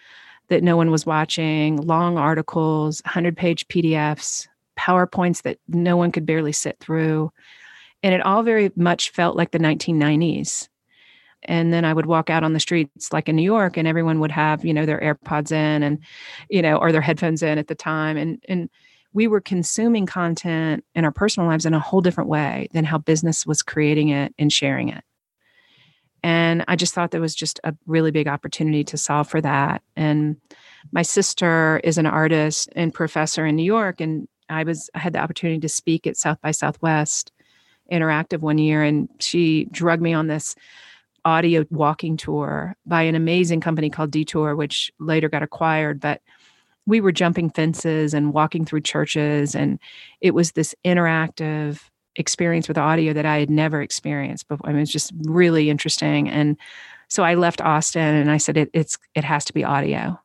that 0.48 0.64
no 0.64 0.76
one 0.76 0.90
was 0.90 1.06
watching, 1.06 1.76
long 1.76 2.18
articles, 2.18 3.00
100 3.04 3.36
page 3.36 3.68
PDFs, 3.68 4.47
PowerPoints 4.78 5.42
that 5.42 5.58
no 5.68 5.96
one 5.96 6.12
could 6.12 6.26
barely 6.26 6.52
sit 6.52 6.78
through. 6.80 7.30
And 8.02 8.14
it 8.14 8.24
all 8.24 8.42
very 8.42 8.70
much 8.76 9.10
felt 9.10 9.36
like 9.36 9.50
the 9.50 9.58
1990s. 9.58 10.68
And 11.42 11.72
then 11.72 11.84
I 11.84 11.92
would 11.92 12.06
walk 12.06 12.30
out 12.30 12.44
on 12.44 12.52
the 12.52 12.60
streets 12.60 13.12
like 13.12 13.28
in 13.28 13.36
New 13.36 13.42
York 13.42 13.76
and 13.76 13.86
everyone 13.86 14.20
would 14.20 14.30
have, 14.30 14.64
you 14.64 14.74
know, 14.74 14.86
their 14.86 15.00
AirPods 15.00 15.52
in 15.52 15.82
and, 15.82 15.98
you 16.48 16.62
know, 16.62 16.76
or 16.76 16.92
their 16.92 17.00
headphones 17.00 17.42
in 17.42 17.58
at 17.58 17.68
the 17.68 17.74
time. 17.74 18.16
And 18.16 18.42
and 18.48 18.68
we 19.12 19.26
were 19.26 19.40
consuming 19.40 20.06
content 20.06 20.84
in 20.94 21.04
our 21.04 21.12
personal 21.12 21.48
lives 21.48 21.64
in 21.64 21.74
a 21.74 21.80
whole 21.80 22.00
different 22.00 22.28
way 22.28 22.68
than 22.72 22.84
how 22.84 22.98
business 22.98 23.46
was 23.46 23.62
creating 23.62 24.10
it 24.10 24.34
and 24.38 24.52
sharing 24.52 24.90
it. 24.90 25.02
And 26.22 26.64
I 26.68 26.76
just 26.76 26.94
thought 26.94 27.10
there 27.10 27.20
was 27.20 27.34
just 27.34 27.60
a 27.64 27.74
really 27.86 28.10
big 28.10 28.28
opportunity 28.28 28.84
to 28.84 28.96
solve 28.96 29.28
for 29.28 29.40
that. 29.40 29.82
And 29.96 30.36
my 30.92 31.02
sister 31.02 31.80
is 31.84 31.96
an 31.96 32.06
artist 32.06 32.68
and 32.74 32.92
professor 32.92 33.46
in 33.46 33.56
New 33.56 33.64
York, 33.64 34.00
and 34.00 34.28
I 34.48 34.64
was 34.64 34.90
I 34.94 34.98
had 34.98 35.12
the 35.12 35.20
opportunity 35.20 35.60
to 35.60 35.68
speak 35.68 36.06
at 36.06 36.16
South 36.16 36.40
by 36.40 36.50
Southwest 36.50 37.32
Interactive 37.90 38.40
one 38.40 38.58
year, 38.58 38.82
and 38.82 39.08
she 39.18 39.66
drugged 39.70 40.02
me 40.02 40.12
on 40.12 40.26
this 40.26 40.54
audio 41.24 41.64
walking 41.70 42.16
tour 42.16 42.76
by 42.86 43.02
an 43.02 43.14
amazing 43.14 43.60
company 43.60 43.90
called 43.90 44.10
Detour, 44.10 44.56
which 44.56 44.90
later 44.98 45.28
got 45.28 45.42
acquired. 45.42 46.00
But 46.00 46.20
we 46.86 47.00
were 47.00 47.12
jumping 47.12 47.50
fences 47.50 48.14
and 48.14 48.32
walking 48.32 48.64
through 48.64 48.80
churches, 48.80 49.54
and 49.54 49.78
it 50.20 50.32
was 50.34 50.52
this 50.52 50.74
interactive 50.84 51.80
experience 52.16 52.66
with 52.68 52.78
audio 52.78 53.12
that 53.12 53.26
I 53.26 53.38
had 53.38 53.50
never 53.50 53.80
experienced 53.80 54.48
before. 54.48 54.68
I 54.68 54.72
mean, 54.72 54.82
it's 54.82 54.92
just 54.92 55.12
really 55.24 55.70
interesting. 55.70 56.28
And 56.28 56.56
so 57.08 57.22
I 57.22 57.34
left 57.34 57.60
Austin, 57.60 58.14
and 58.14 58.30
I 58.30 58.36
said 58.36 58.56
it, 58.56 58.70
it's 58.72 58.98
it 59.14 59.24
has 59.24 59.44
to 59.46 59.52
be 59.52 59.64
audio, 59.64 60.18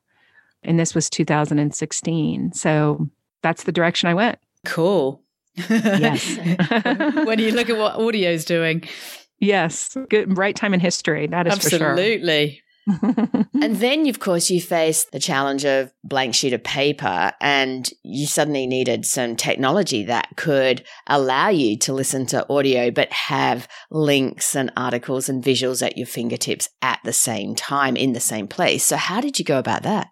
and 0.62 0.78
this 0.78 0.94
was 0.94 1.08
2016. 1.08 2.52
So 2.52 3.08
that's 3.44 3.64
the 3.64 3.72
direction 3.72 4.08
I 4.08 4.14
went. 4.14 4.38
Cool. 4.64 5.22
Yes. 5.54 6.36
when 7.26 7.38
you 7.38 7.52
look 7.52 7.68
at 7.70 7.76
what 7.76 7.94
audio 7.94 8.30
is 8.30 8.44
doing. 8.44 8.82
Yes. 9.38 9.96
Good 10.08 10.36
right 10.36 10.56
time 10.56 10.72
in 10.72 10.80
history. 10.80 11.26
That 11.26 11.46
is 11.46 11.52
Absolutely. 11.52 12.62
and 13.02 13.76
then, 13.76 14.06
of 14.08 14.18
course, 14.18 14.50
you 14.50 14.60
face 14.60 15.04
the 15.04 15.18
challenge 15.18 15.64
of 15.64 15.92
blank 16.02 16.34
sheet 16.34 16.52
of 16.52 16.62
paper, 16.62 17.32
and 17.40 17.90
you 18.02 18.26
suddenly 18.26 18.66
needed 18.66 19.06
some 19.06 19.36
technology 19.36 20.04
that 20.04 20.28
could 20.36 20.84
allow 21.06 21.48
you 21.48 21.78
to 21.78 21.94
listen 21.94 22.26
to 22.26 22.46
audio, 22.52 22.90
but 22.90 23.10
have 23.10 23.68
links 23.90 24.54
and 24.54 24.70
articles 24.76 25.30
and 25.30 25.42
visuals 25.42 25.84
at 25.84 25.96
your 25.96 26.06
fingertips 26.06 26.68
at 26.82 27.00
the 27.04 27.12
same 27.12 27.54
time 27.54 27.96
in 27.96 28.12
the 28.12 28.20
same 28.20 28.46
place. 28.46 28.84
So, 28.84 28.96
how 28.96 29.22
did 29.22 29.38
you 29.38 29.46
go 29.46 29.58
about 29.58 29.82
that? 29.84 30.08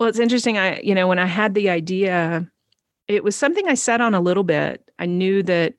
Well, 0.00 0.08
it's 0.08 0.18
interesting. 0.18 0.56
I, 0.56 0.80
you 0.80 0.94
know, 0.94 1.06
when 1.06 1.18
I 1.18 1.26
had 1.26 1.52
the 1.52 1.68
idea, 1.68 2.50
it 3.06 3.22
was 3.22 3.36
something 3.36 3.68
I 3.68 3.74
sat 3.74 4.00
on 4.00 4.14
a 4.14 4.20
little 4.20 4.44
bit. 4.44 4.82
I 4.98 5.04
knew 5.04 5.42
that 5.42 5.74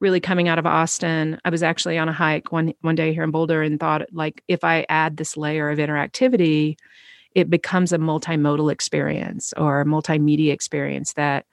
really 0.00 0.18
coming 0.18 0.48
out 0.48 0.58
of 0.58 0.64
Austin, 0.64 1.38
I 1.44 1.50
was 1.50 1.62
actually 1.62 1.98
on 1.98 2.08
a 2.08 2.12
hike 2.12 2.52
one 2.52 2.72
one 2.80 2.94
day 2.94 3.12
here 3.12 3.22
in 3.22 3.30
Boulder 3.30 3.60
and 3.60 3.78
thought 3.78 4.10
like 4.14 4.42
if 4.48 4.64
I 4.64 4.86
add 4.88 5.18
this 5.18 5.36
layer 5.36 5.68
of 5.68 5.78
interactivity, 5.78 6.76
it 7.34 7.50
becomes 7.50 7.92
a 7.92 7.98
multimodal 7.98 8.72
experience 8.72 9.52
or 9.58 9.82
a 9.82 9.84
multimedia 9.84 10.54
experience 10.54 11.12
that 11.12 11.44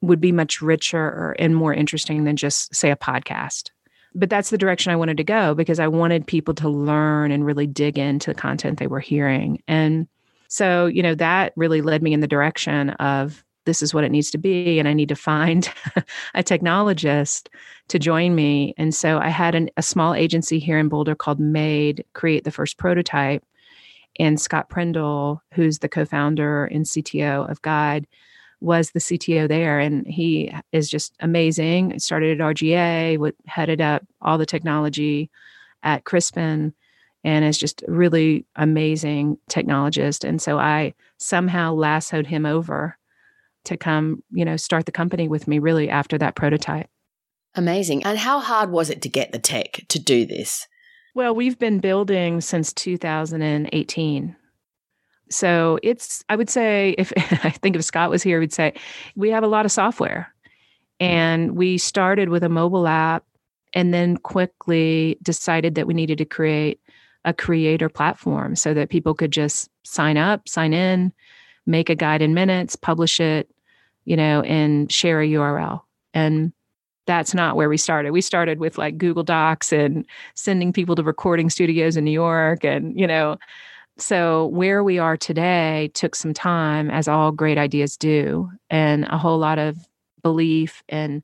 would 0.00 0.20
be 0.20 0.32
much 0.32 0.60
richer 0.60 1.36
and 1.38 1.54
more 1.54 1.72
interesting 1.72 2.24
than 2.24 2.34
just 2.34 2.74
say 2.74 2.90
a 2.90 2.96
podcast 2.96 3.70
but 4.14 4.28
that's 4.28 4.50
the 4.50 4.58
direction 4.58 4.92
I 4.92 4.96
wanted 4.96 5.16
to 5.16 5.24
go 5.24 5.54
because 5.54 5.80
I 5.80 5.88
wanted 5.88 6.26
people 6.26 6.52
to 6.56 6.68
learn 6.68 7.30
and 7.30 7.46
really 7.46 7.66
dig 7.66 7.98
into 7.98 8.30
the 8.30 8.38
content 8.38 8.78
they 8.78 8.86
were 8.86 9.00
hearing. 9.00 9.62
And 9.66 10.06
so, 10.52 10.84
you 10.84 11.02
know, 11.02 11.14
that 11.14 11.54
really 11.56 11.80
led 11.80 12.02
me 12.02 12.12
in 12.12 12.20
the 12.20 12.26
direction 12.26 12.90
of 12.90 13.42
this 13.64 13.80
is 13.80 13.94
what 13.94 14.04
it 14.04 14.10
needs 14.10 14.30
to 14.32 14.36
be. 14.36 14.78
And 14.78 14.86
I 14.86 14.92
need 14.92 15.08
to 15.08 15.16
find 15.16 15.66
a 16.34 16.42
technologist 16.42 17.48
to 17.88 17.98
join 17.98 18.34
me. 18.34 18.74
And 18.76 18.94
so 18.94 19.18
I 19.18 19.30
had 19.30 19.54
an, 19.54 19.70
a 19.78 19.82
small 19.82 20.12
agency 20.12 20.58
here 20.58 20.78
in 20.78 20.90
Boulder 20.90 21.14
called 21.14 21.40
Made 21.40 22.04
create 22.12 22.44
the 22.44 22.50
first 22.50 22.76
prototype. 22.76 23.42
And 24.18 24.38
Scott 24.38 24.68
Prindle, 24.68 25.40
who's 25.54 25.78
the 25.78 25.88
co 25.88 26.04
founder 26.04 26.66
and 26.66 26.84
CTO 26.84 27.50
of 27.50 27.62
Giide, 27.62 28.04
was 28.60 28.90
the 28.90 29.00
CTO 29.00 29.48
there, 29.48 29.80
and 29.80 30.06
he 30.06 30.54
is 30.70 30.90
just 30.90 31.14
amazing. 31.20 31.98
Started 31.98 32.38
at 32.38 32.46
RGA, 32.46 33.32
headed 33.46 33.80
up 33.80 34.06
all 34.20 34.36
the 34.36 34.44
technology 34.44 35.30
at 35.82 36.04
Crispin, 36.04 36.74
and 37.24 37.44
is 37.44 37.58
just 37.58 37.82
a 37.86 37.92
really 37.92 38.44
amazing 38.56 39.38
technologist. 39.50 40.28
And 40.28 40.40
so 40.40 40.58
I 40.58 40.94
somehow 41.18 41.74
lassoed 41.74 42.26
him 42.26 42.46
over 42.46 42.98
to 43.64 43.76
come, 43.76 44.22
you 44.30 44.44
know, 44.44 44.56
start 44.56 44.86
the 44.86 44.92
company 44.92 45.28
with 45.28 45.46
me. 45.46 45.58
Really 45.58 45.88
after 45.88 46.18
that 46.18 46.34
prototype. 46.34 46.88
Amazing. 47.54 48.04
And 48.04 48.18
how 48.18 48.40
hard 48.40 48.70
was 48.70 48.90
it 48.90 49.02
to 49.02 49.08
get 49.08 49.32
the 49.32 49.38
tech 49.38 49.82
to 49.88 49.98
do 49.98 50.24
this? 50.24 50.66
Well, 51.14 51.34
we've 51.34 51.58
been 51.58 51.78
building 51.78 52.40
since 52.40 52.72
2018. 52.72 54.36
So 55.30 55.78
it's, 55.82 56.24
I 56.28 56.36
would 56.36 56.50
say, 56.50 56.94
if 56.96 57.12
I 57.16 57.50
think 57.50 57.76
if 57.76 57.84
Scott 57.84 58.10
was 58.10 58.22
here, 58.22 58.40
we'd 58.40 58.52
say 58.52 58.74
we 59.14 59.30
have 59.30 59.44
a 59.44 59.48
lot 59.48 59.66
of 59.66 59.72
software. 59.72 60.32
And 61.00 61.56
we 61.56 61.78
started 61.78 62.28
with 62.28 62.44
a 62.44 62.48
mobile 62.48 62.86
app 62.86 63.24
and 63.74 63.92
then 63.92 64.16
quickly 64.16 65.18
decided 65.22 65.74
that 65.74 65.86
we 65.86 65.94
needed 65.94 66.18
to 66.18 66.24
create 66.24 66.80
a 67.24 67.32
creator 67.32 67.88
platform 67.88 68.56
so 68.56 68.74
that 68.74 68.90
people 68.90 69.14
could 69.14 69.30
just 69.30 69.70
sign 69.84 70.16
up, 70.16 70.48
sign 70.48 70.72
in, 70.72 71.12
make 71.66 71.88
a 71.88 71.94
guide 71.94 72.22
in 72.22 72.34
minutes, 72.34 72.76
publish 72.76 73.20
it, 73.20 73.48
you 74.04 74.16
know, 74.16 74.42
and 74.42 74.90
share 74.90 75.20
a 75.20 75.28
URL. 75.28 75.82
And 76.14 76.52
that's 77.06 77.34
not 77.34 77.56
where 77.56 77.68
we 77.68 77.76
started. 77.76 78.12
We 78.12 78.20
started 78.20 78.58
with 78.58 78.78
like 78.78 78.98
Google 78.98 79.22
Docs 79.22 79.72
and 79.72 80.06
sending 80.34 80.72
people 80.72 80.94
to 80.96 81.02
recording 81.02 81.50
studios 81.50 81.96
in 81.96 82.04
New 82.04 82.12
York 82.12 82.64
and, 82.64 82.98
you 82.98 83.06
know, 83.06 83.38
so, 83.98 84.46
where 84.46 84.82
we 84.82 84.98
are 84.98 85.16
today 85.18 85.90
took 85.92 86.14
some 86.14 86.32
time, 86.32 86.90
as 86.90 87.08
all 87.08 87.30
great 87.30 87.58
ideas 87.58 87.96
do, 87.96 88.50
and 88.70 89.04
a 89.10 89.18
whole 89.18 89.38
lot 89.38 89.58
of 89.58 89.76
belief 90.22 90.82
and 90.88 91.22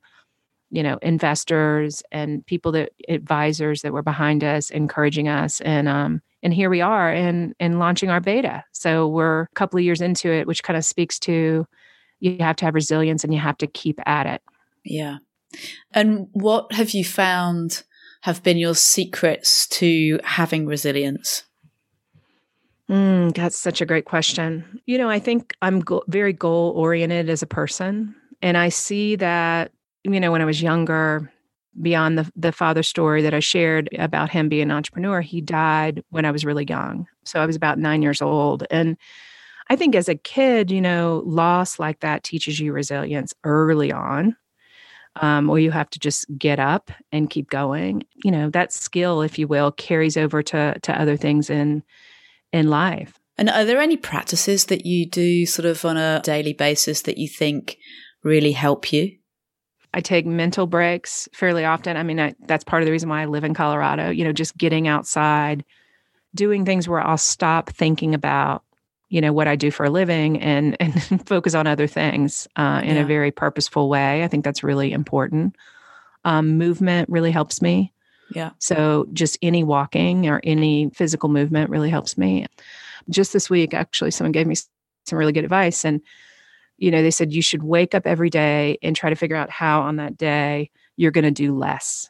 you 0.71 0.83
know 0.83 0.97
investors 1.01 2.03
and 2.11 2.45
people 2.45 2.71
that 2.71 2.91
advisors 3.07 3.81
that 3.81 3.93
were 3.93 4.01
behind 4.01 4.43
us 4.43 4.69
encouraging 4.69 5.27
us 5.27 5.61
and 5.61 5.87
um 5.87 6.21
and 6.43 6.53
here 6.53 6.69
we 6.69 6.81
are 6.81 7.11
and 7.11 7.53
and 7.59 7.79
launching 7.79 8.09
our 8.09 8.19
beta 8.19 8.63
so 8.71 9.07
we're 9.07 9.41
a 9.41 9.47
couple 9.55 9.77
of 9.77 9.83
years 9.83 10.01
into 10.01 10.31
it 10.31 10.47
which 10.47 10.63
kind 10.63 10.77
of 10.77 10.85
speaks 10.85 11.19
to 11.19 11.65
you 12.19 12.37
have 12.39 12.55
to 12.55 12.65
have 12.65 12.75
resilience 12.75 13.23
and 13.23 13.33
you 13.33 13.39
have 13.39 13.57
to 13.57 13.67
keep 13.67 13.99
at 14.05 14.25
it 14.25 14.41
yeah 14.85 15.17
and 15.93 16.27
what 16.31 16.71
have 16.71 16.91
you 16.91 17.03
found 17.03 17.83
have 18.21 18.43
been 18.43 18.57
your 18.57 18.75
secrets 18.75 19.67
to 19.67 20.19
having 20.23 20.65
resilience 20.65 21.43
Mm, 22.89 23.35
that's 23.35 23.57
such 23.57 23.81
a 23.81 23.85
great 23.85 24.05
question. 24.05 24.81
You 24.87 24.97
know, 24.97 25.09
I 25.09 25.19
think 25.19 25.55
I'm 25.61 25.79
go- 25.79 26.03
very 26.07 26.33
goal 26.33 26.73
oriented 26.75 27.29
as 27.29 27.43
a 27.43 27.47
person. 27.47 28.15
And 28.41 28.57
I 28.57 28.69
see 28.69 29.15
that, 29.17 29.71
you 30.03 30.19
know, 30.19 30.31
when 30.31 30.41
I 30.41 30.45
was 30.45 30.61
younger, 30.61 31.31
beyond 31.81 32.17
the, 32.17 32.31
the 32.35 32.51
father 32.51 32.83
story 32.83 33.21
that 33.21 33.33
I 33.33 33.39
shared 33.39 33.89
about 33.97 34.29
him 34.29 34.49
being 34.49 34.63
an 34.63 34.71
entrepreneur, 34.71 35.21
he 35.21 35.41
died 35.41 36.03
when 36.09 36.25
I 36.25 36.31
was 36.31 36.45
really 36.45 36.65
young. 36.67 37.07
So 37.25 37.39
I 37.39 37.45
was 37.45 37.55
about 37.55 37.79
nine 37.79 38.01
years 38.01 38.21
old. 38.21 38.65
And 38.71 38.97
I 39.69 39.75
think 39.75 39.95
as 39.95 40.09
a 40.09 40.15
kid, 40.15 40.71
you 40.71 40.81
know, 40.81 41.23
loss 41.25 41.79
like 41.79 41.99
that 41.99 42.23
teaches 42.23 42.59
you 42.59 42.73
resilience 42.73 43.33
early 43.43 43.91
on. 43.91 44.35
Um, 45.21 45.49
or 45.49 45.59
you 45.59 45.71
have 45.71 45.89
to 45.89 45.99
just 45.99 46.25
get 46.37 46.59
up 46.59 46.91
and 47.11 47.29
keep 47.29 47.49
going. 47.49 48.03
You 48.23 48.31
know, 48.31 48.49
that 48.51 48.71
skill, 48.71 49.21
if 49.21 49.39
you 49.39 49.47
will, 49.47 49.71
carries 49.71 50.15
over 50.15 50.41
to 50.43 50.79
to 50.81 51.01
other 51.01 51.17
things 51.17 51.49
in 51.49 51.83
in 52.53 52.69
life. 52.69 53.19
And 53.37 53.49
are 53.49 53.65
there 53.65 53.81
any 53.81 53.97
practices 53.97 54.65
that 54.65 54.85
you 54.85 55.05
do 55.07 55.45
sort 55.45 55.65
of 55.65 55.83
on 55.83 55.97
a 55.97 56.21
daily 56.23 56.53
basis 56.53 57.01
that 57.01 57.17
you 57.17 57.27
think 57.27 57.77
really 58.23 58.51
help 58.51 58.93
you? 58.93 59.18
I 59.93 60.01
take 60.01 60.25
mental 60.25 60.67
breaks 60.67 61.27
fairly 61.33 61.65
often. 61.65 61.97
I 61.97 62.03
mean, 62.03 62.19
I, 62.19 62.35
that's 62.45 62.63
part 62.63 62.81
of 62.81 62.85
the 62.85 62.91
reason 62.91 63.09
why 63.09 63.21
I 63.21 63.25
live 63.25 63.43
in 63.43 63.53
Colorado, 63.53 64.09
you 64.09 64.23
know, 64.23 64.31
just 64.31 64.57
getting 64.57 64.87
outside, 64.87 65.65
doing 66.35 66.63
things 66.63 66.87
where 66.87 67.01
I'll 67.01 67.17
stop 67.17 67.71
thinking 67.71 68.13
about, 68.13 68.63
you 69.09 69.19
know, 69.19 69.33
what 69.33 69.47
I 69.47 69.55
do 69.55 69.71
for 69.71 69.85
a 69.85 69.89
living 69.89 70.39
and 70.41 70.77
and 70.79 71.27
focus 71.27 71.55
on 71.55 71.65
other 71.65 71.87
things 71.87 72.47
uh, 72.55 72.81
in 72.83 72.95
yeah. 72.95 73.01
a 73.01 73.05
very 73.05 73.31
purposeful 73.31 73.89
way. 73.89 74.23
I 74.23 74.27
think 74.27 74.45
that's 74.45 74.63
really 74.63 74.91
important. 74.91 75.55
Um, 76.23 76.57
movement 76.57 77.09
really 77.09 77.31
helps 77.31 77.61
me. 77.61 77.91
Yeah. 78.35 78.51
So 78.59 79.07
just 79.11 79.39
any 79.41 79.63
walking 79.63 80.27
or 80.27 80.39
any 80.43 80.91
physical 80.91 81.29
movement 81.29 81.71
really 81.71 81.89
helps 81.89 82.15
me. 82.15 82.45
Just 83.09 83.33
this 83.33 83.49
week, 83.49 83.73
actually, 83.73 84.11
someone 84.11 84.33
gave 84.33 84.45
me 84.45 84.55
some 85.07 85.17
really 85.17 85.31
good 85.31 85.45
advice. 85.45 85.83
And, 85.83 86.01
you 86.79 86.91
know, 86.91 87.01
they 87.01 87.11
said 87.11 87.33
you 87.33 87.41
should 87.41 87.63
wake 87.63 87.93
up 87.93 88.07
every 88.07 88.29
day 88.29 88.77
and 88.81 88.95
try 88.95 89.09
to 89.09 89.15
figure 89.15 89.35
out 89.35 89.49
how 89.49 89.81
on 89.81 89.97
that 89.97 90.17
day 90.17 90.71
you're 90.97 91.11
going 91.11 91.25
to 91.25 91.31
do 91.31 91.55
less. 91.55 92.09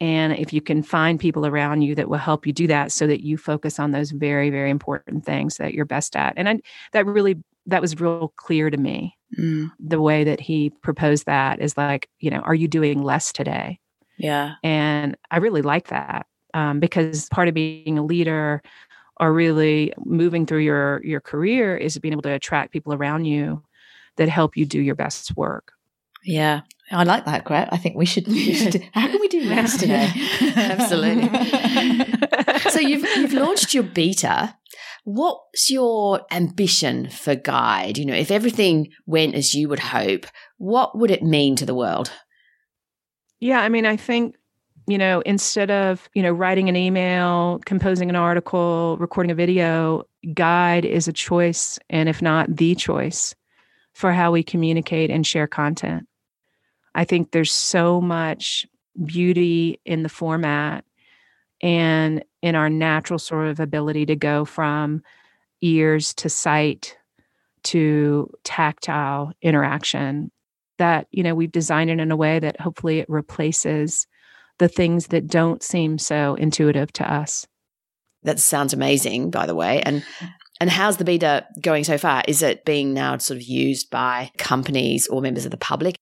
And 0.00 0.34
if 0.34 0.52
you 0.52 0.60
can 0.60 0.82
find 0.82 1.18
people 1.18 1.44
around 1.44 1.82
you 1.82 1.94
that 1.96 2.08
will 2.08 2.18
help 2.18 2.46
you 2.46 2.52
do 2.52 2.68
that 2.68 2.92
so 2.92 3.06
that 3.06 3.24
you 3.24 3.36
focus 3.36 3.80
on 3.80 3.90
those 3.90 4.12
very, 4.12 4.50
very 4.50 4.70
important 4.70 5.24
things 5.24 5.56
that 5.56 5.74
you're 5.74 5.84
best 5.84 6.14
at. 6.14 6.34
And 6.36 6.48
I, 6.48 6.60
that 6.92 7.04
really, 7.06 7.36
that 7.66 7.80
was 7.80 7.98
real 8.00 8.32
clear 8.36 8.70
to 8.70 8.76
me. 8.76 9.16
Mm. 9.38 9.70
The 9.80 10.00
way 10.00 10.22
that 10.24 10.40
he 10.40 10.70
proposed 10.70 11.26
that 11.26 11.60
is 11.60 11.76
like, 11.76 12.08
you 12.20 12.30
know, 12.30 12.40
are 12.40 12.54
you 12.54 12.68
doing 12.68 13.02
less 13.02 13.32
today? 13.32 13.80
Yeah. 14.18 14.54
And 14.62 15.16
I 15.30 15.38
really 15.38 15.62
like 15.62 15.88
that 15.88 16.26
um, 16.54 16.80
because 16.80 17.28
part 17.30 17.48
of 17.48 17.54
being 17.54 17.98
a 17.98 18.04
leader 18.04 18.62
or 19.20 19.32
really 19.32 19.92
moving 20.04 20.46
through 20.46 20.60
your 20.60 21.04
your 21.04 21.20
career 21.20 21.76
is 21.76 21.98
being 21.98 22.12
able 22.12 22.22
to 22.22 22.32
attract 22.32 22.72
people 22.72 22.94
around 22.94 23.24
you 23.24 23.62
that 24.18 24.28
help 24.28 24.56
you 24.56 24.66
do 24.66 24.80
your 24.80 24.94
best 24.94 25.36
work. 25.36 25.72
Yeah. 26.24 26.60
I 26.90 27.04
like 27.04 27.24
that, 27.26 27.44
Gret. 27.44 27.68
I 27.70 27.76
think 27.76 27.96
we 27.96 28.06
should. 28.06 28.26
We 28.26 28.54
should 28.54 28.72
do, 28.72 28.80
how 28.92 29.08
can 29.08 29.20
we 29.20 29.28
do 29.28 29.40
less 29.48 29.76
today? 29.76 30.10
Absolutely. 30.56 31.28
so 32.70 32.80
you've 32.80 33.04
you've 33.16 33.32
launched 33.32 33.74
your 33.74 33.82
beta. 33.82 34.54
What's 35.04 35.70
your 35.70 36.20
ambition 36.30 37.08
for 37.08 37.34
Giide? 37.34 37.98
You 37.98 38.06
know, 38.06 38.14
if 38.14 38.30
everything 38.30 38.88
went 39.06 39.34
as 39.34 39.54
you 39.54 39.68
would 39.68 39.78
hope, 39.78 40.26
what 40.58 40.96
would 40.98 41.10
it 41.10 41.22
mean 41.22 41.56
to 41.56 41.66
the 41.66 41.74
world? 41.74 42.10
Yeah, 43.40 43.60
I 43.60 43.68
mean, 43.68 43.86
I 43.86 43.96
think 43.96 44.36
you 44.86 44.96
know, 44.96 45.20
instead 45.26 45.70
of, 45.70 46.08
you 46.14 46.22
know, 46.22 46.32
writing 46.32 46.70
an 46.70 46.76
email, 46.76 47.60
composing 47.66 48.08
an 48.08 48.16
article, 48.16 48.96
recording 48.98 49.30
a 49.30 49.34
video, 49.34 50.04
Giide 50.24 50.86
is 50.86 51.06
a 51.06 51.12
choice 51.12 51.78
and 51.90 52.08
if 52.08 52.22
not 52.22 52.56
the 52.56 52.74
choice 52.74 53.34
for 53.98 54.12
how 54.12 54.30
we 54.30 54.44
communicate 54.44 55.10
and 55.10 55.26
share 55.26 55.48
content. 55.48 56.06
I 56.94 57.02
think 57.02 57.32
there's 57.32 57.50
so 57.50 58.00
much 58.00 58.64
beauty 59.04 59.80
in 59.84 60.04
the 60.04 60.08
format 60.08 60.84
and 61.60 62.24
in 62.40 62.54
our 62.54 62.70
natural 62.70 63.18
sort 63.18 63.48
of 63.48 63.58
ability 63.58 64.06
to 64.06 64.14
go 64.14 64.44
from 64.44 65.02
ears 65.62 66.14
to 66.14 66.28
sight 66.28 66.96
to 67.64 68.30
tactile 68.44 69.32
interaction 69.42 70.30
that 70.78 71.08
you 71.10 71.24
know 71.24 71.34
we've 71.34 71.50
designed 71.50 71.90
it 71.90 71.98
in 71.98 72.12
a 72.12 72.16
way 72.16 72.38
that 72.38 72.60
hopefully 72.60 73.00
it 73.00 73.10
replaces 73.10 74.06
the 74.58 74.68
things 74.68 75.08
that 75.08 75.26
don't 75.26 75.64
seem 75.64 75.98
so 75.98 76.36
intuitive 76.36 76.92
to 76.92 77.12
us 77.12 77.48
that 78.22 78.38
sounds 78.38 78.72
amazing 78.72 79.28
by 79.28 79.44
the 79.44 79.56
way 79.56 79.82
and 79.82 80.04
and 80.60 80.70
how's 80.70 80.96
the 80.96 81.04
beta 81.04 81.46
going 81.60 81.84
so 81.84 81.98
far? 81.98 82.22
Is 82.26 82.42
it 82.42 82.64
being 82.64 82.92
now 82.94 83.16
sort 83.18 83.36
of 83.36 83.42
used 83.42 83.90
by 83.90 84.30
companies 84.38 85.06
or 85.08 85.20
members 85.20 85.44
of 85.44 85.50
the 85.50 85.56
public? 85.56 85.96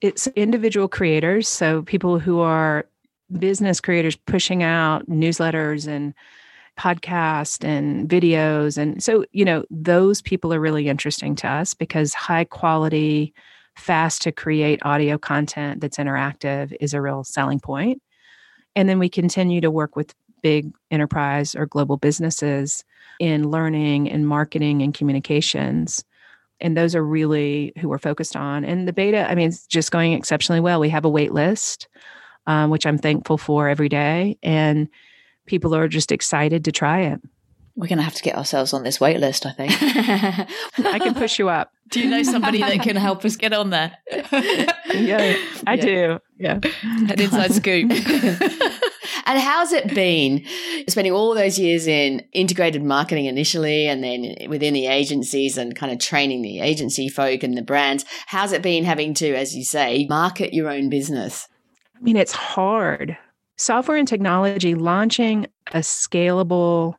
It's 0.00 0.26
individual 0.28 0.88
creators 0.88 1.48
so 1.48 1.82
people 1.82 2.18
who 2.18 2.40
are 2.40 2.86
business 3.38 3.80
creators 3.80 4.14
pushing 4.14 4.62
out 4.62 5.08
newsletters 5.08 5.88
and 5.88 6.14
podcasts 6.78 7.64
and 7.64 8.08
videos. 8.08 8.76
And 8.78 9.02
so 9.02 9.24
you 9.32 9.44
know 9.44 9.64
those 9.70 10.22
people 10.22 10.52
are 10.52 10.60
really 10.60 10.88
interesting 10.88 11.34
to 11.36 11.48
us 11.48 11.74
because 11.74 12.14
high 12.14 12.44
quality 12.44 13.34
fast 13.76 14.22
to 14.22 14.32
create 14.32 14.80
audio 14.84 15.18
content 15.18 15.80
that's 15.80 15.98
interactive 15.98 16.76
is 16.80 16.94
a 16.94 17.00
real 17.00 17.24
selling. 17.24 17.60
And 18.74 18.88
then 18.88 18.98
we 18.98 19.08
continue 19.08 19.60
to 19.62 19.70
work 19.70 19.96
with 19.96 20.14
big 20.46 20.72
enterprise 20.92 21.56
or 21.56 21.66
global 21.66 21.96
businesses 21.96 22.84
in 23.18 23.50
learning 23.50 24.08
and 24.08 24.28
marketing 24.28 24.80
and 24.80 24.94
communications. 24.94 26.04
And 26.60 26.76
those 26.76 26.94
are 26.94 27.04
really 27.04 27.72
who 27.80 27.88
we're 27.88 27.98
focused 27.98 28.36
on. 28.36 28.64
And 28.64 28.86
the 28.86 28.92
beta, 28.92 29.28
I 29.28 29.34
mean, 29.34 29.48
it's 29.48 29.66
just 29.66 29.90
going 29.90 30.12
exceptionally 30.12 30.60
well. 30.60 30.78
We 30.78 30.90
have 30.90 31.04
a 31.04 31.08
wait 31.08 31.32
list, 31.32 31.88
um, 32.46 32.70
which 32.70 32.86
I'm 32.86 32.96
thankful 32.96 33.38
for 33.38 33.68
every 33.68 33.88
day. 33.88 34.38
And 34.40 34.88
people 35.46 35.74
are 35.74 35.88
just 35.88 36.12
excited 36.12 36.64
to 36.66 36.70
try 36.70 37.00
it. 37.00 37.20
We're 37.74 37.88
going 37.88 37.98
to 37.98 38.04
have 38.04 38.14
to 38.14 38.22
get 38.22 38.36
ourselves 38.36 38.72
on 38.72 38.84
this 38.84 39.00
wait 39.00 39.18
list, 39.18 39.46
I 39.46 39.50
think. 39.50 39.72
I 39.82 41.00
can 41.00 41.14
push 41.14 41.40
you 41.40 41.48
up. 41.48 41.72
Do 41.90 41.98
you 41.98 42.08
know 42.08 42.22
somebody 42.22 42.60
that 42.60 42.82
can 42.82 42.94
help 42.94 43.24
us 43.24 43.34
get 43.34 43.52
on 43.52 43.70
there? 43.70 43.98
yeah, 44.12 45.36
I 45.66 45.74
yeah. 45.74 45.76
do. 45.76 46.18
Yeah. 46.38 46.60
An 46.82 47.20
inside 47.20 47.52
scoop. 47.52 47.90
And 49.26 49.38
how's 49.38 49.72
it 49.72 49.94
been 49.94 50.44
spending 50.88 51.12
all 51.12 51.34
those 51.34 51.58
years 51.58 51.86
in 51.86 52.20
integrated 52.32 52.82
marketing 52.82 53.26
initially 53.26 53.86
and 53.86 54.02
then 54.02 54.36
within 54.48 54.72
the 54.72 54.86
agencies 54.86 55.58
and 55.58 55.76
kind 55.76 55.92
of 55.92 55.98
training 55.98 56.42
the 56.42 56.60
agency 56.60 57.08
folk 57.08 57.42
and 57.42 57.56
the 57.56 57.62
brands? 57.62 58.04
How's 58.26 58.52
it 58.52 58.62
been 58.62 58.84
having 58.84 59.14
to, 59.14 59.34
as 59.34 59.54
you 59.54 59.64
say, 59.64 60.06
market 60.08 60.54
your 60.54 60.70
own 60.70 60.88
business? 60.88 61.48
I 61.96 62.00
mean, 62.00 62.16
it's 62.16 62.32
hard. 62.32 63.18
Software 63.56 63.96
and 63.96 64.06
technology 64.06 64.74
launching 64.74 65.46
a 65.72 65.78
scalable 65.78 66.94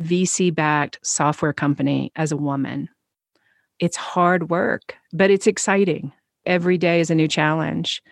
VC 0.00 0.54
backed 0.54 0.98
software 1.02 1.52
company 1.52 2.12
as 2.16 2.32
a 2.32 2.36
woman. 2.36 2.88
It's 3.78 3.96
hard 3.96 4.50
work, 4.50 4.96
but 5.12 5.30
it's 5.30 5.46
exciting. 5.46 6.12
Every 6.46 6.78
day 6.78 7.00
is 7.00 7.10
a 7.10 7.14
new 7.14 7.28
challenge. 7.28 8.02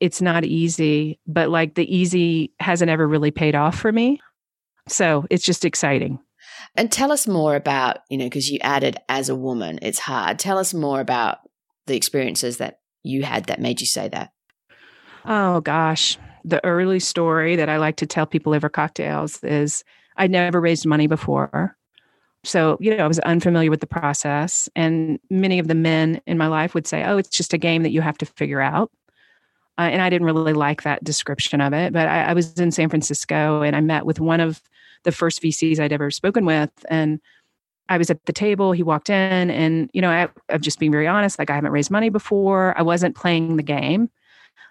It's 0.00 0.22
not 0.22 0.44
easy, 0.44 1.18
but 1.26 1.48
like 1.50 1.74
the 1.74 1.94
easy 1.94 2.52
hasn't 2.60 2.90
ever 2.90 3.06
really 3.06 3.30
paid 3.30 3.54
off 3.54 3.78
for 3.78 3.90
me. 3.90 4.20
So 4.86 5.26
it's 5.30 5.44
just 5.44 5.64
exciting. 5.64 6.18
And 6.76 6.90
tell 6.90 7.12
us 7.12 7.26
more 7.26 7.54
about, 7.54 7.98
you 8.08 8.18
know, 8.18 8.26
because 8.26 8.50
you 8.50 8.58
added 8.62 8.96
as 9.08 9.28
a 9.28 9.36
woman, 9.36 9.78
it's 9.82 9.98
hard. 9.98 10.38
Tell 10.38 10.58
us 10.58 10.72
more 10.72 11.00
about 11.00 11.38
the 11.86 11.96
experiences 11.96 12.58
that 12.58 12.80
you 13.02 13.22
had 13.22 13.46
that 13.46 13.60
made 13.60 13.80
you 13.80 13.86
say 13.86 14.08
that. 14.08 14.32
Oh, 15.24 15.60
gosh. 15.60 16.18
The 16.44 16.64
early 16.64 17.00
story 17.00 17.56
that 17.56 17.68
I 17.68 17.76
like 17.76 17.96
to 17.96 18.06
tell 18.06 18.26
people 18.26 18.54
over 18.54 18.68
cocktails 18.68 19.42
is 19.42 19.84
I'd 20.16 20.30
never 20.30 20.60
raised 20.60 20.86
money 20.86 21.06
before. 21.06 21.76
So, 22.44 22.78
you 22.80 22.96
know, 22.96 23.04
I 23.04 23.08
was 23.08 23.18
unfamiliar 23.20 23.70
with 23.70 23.80
the 23.80 23.86
process. 23.86 24.68
And 24.76 25.18
many 25.28 25.58
of 25.58 25.68
the 25.68 25.74
men 25.74 26.20
in 26.26 26.38
my 26.38 26.46
life 26.46 26.74
would 26.74 26.86
say, 26.86 27.04
oh, 27.04 27.18
it's 27.18 27.28
just 27.28 27.52
a 27.52 27.58
game 27.58 27.82
that 27.82 27.90
you 27.90 28.00
have 28.00 28.18
to 28.18 28.26
figure 28.26 28.60
out. 28.60 28.90
Uh, 29.78 29.82
and 29.82 30.02
I 30.02 30.10
didn't 30.10 30.26
really 30.26 30.52
like 30.52 30.82
that 30.82 31.04
description 31.04 31.60
of 31.60 31.72
it. 31.72 31.92
But 31.92 32.08
I, 32.08 32.24
I 32.24 32.34
was 32.34 32.58
in 32.58 32.72
San 32.72 32.88
Francisco 32.88 33.62
and 33.62 33.76
I 33.76 33.80
met 33.80 34.04
with 34.04 34.20
one 34.20 34.40
of 34.40 34.60
the 35.04 35.12
first 35.12 35.40
VCs 35.40 35.78
I'd 35.78 35.92
ever 35.92 36.10
spoken 36.10 36.44
with. 36.44 36.70
And 36.90 37.20
I 37.88 37.96
was 37.96 38.10
at 38.10 38.24
the 38.26 38.32
table. 38.32 38.72
He 38.72 38.82
walked 38.82 39.08
in, 39.08 39.50
and 39.50 39.88
you 39.94 40.02
know, 40.02 40.10
I, 40.10 40.28
I've 40.50 40.60
just 40.60 40.78
being 40.78 40.92
very 40.92 41.06
honest. 41.06 41.38
Like 41.38 41.48
I 41.48 41.54
haven't 41.54 41.72
raised 41.72 41.90
money 41.90 42.10
before. 42.10 42.76
I 42.76 42.82
wasn't 42.82 43.16
playing 43.16 43.56
the 43.56 43.62
game 43.62 44.10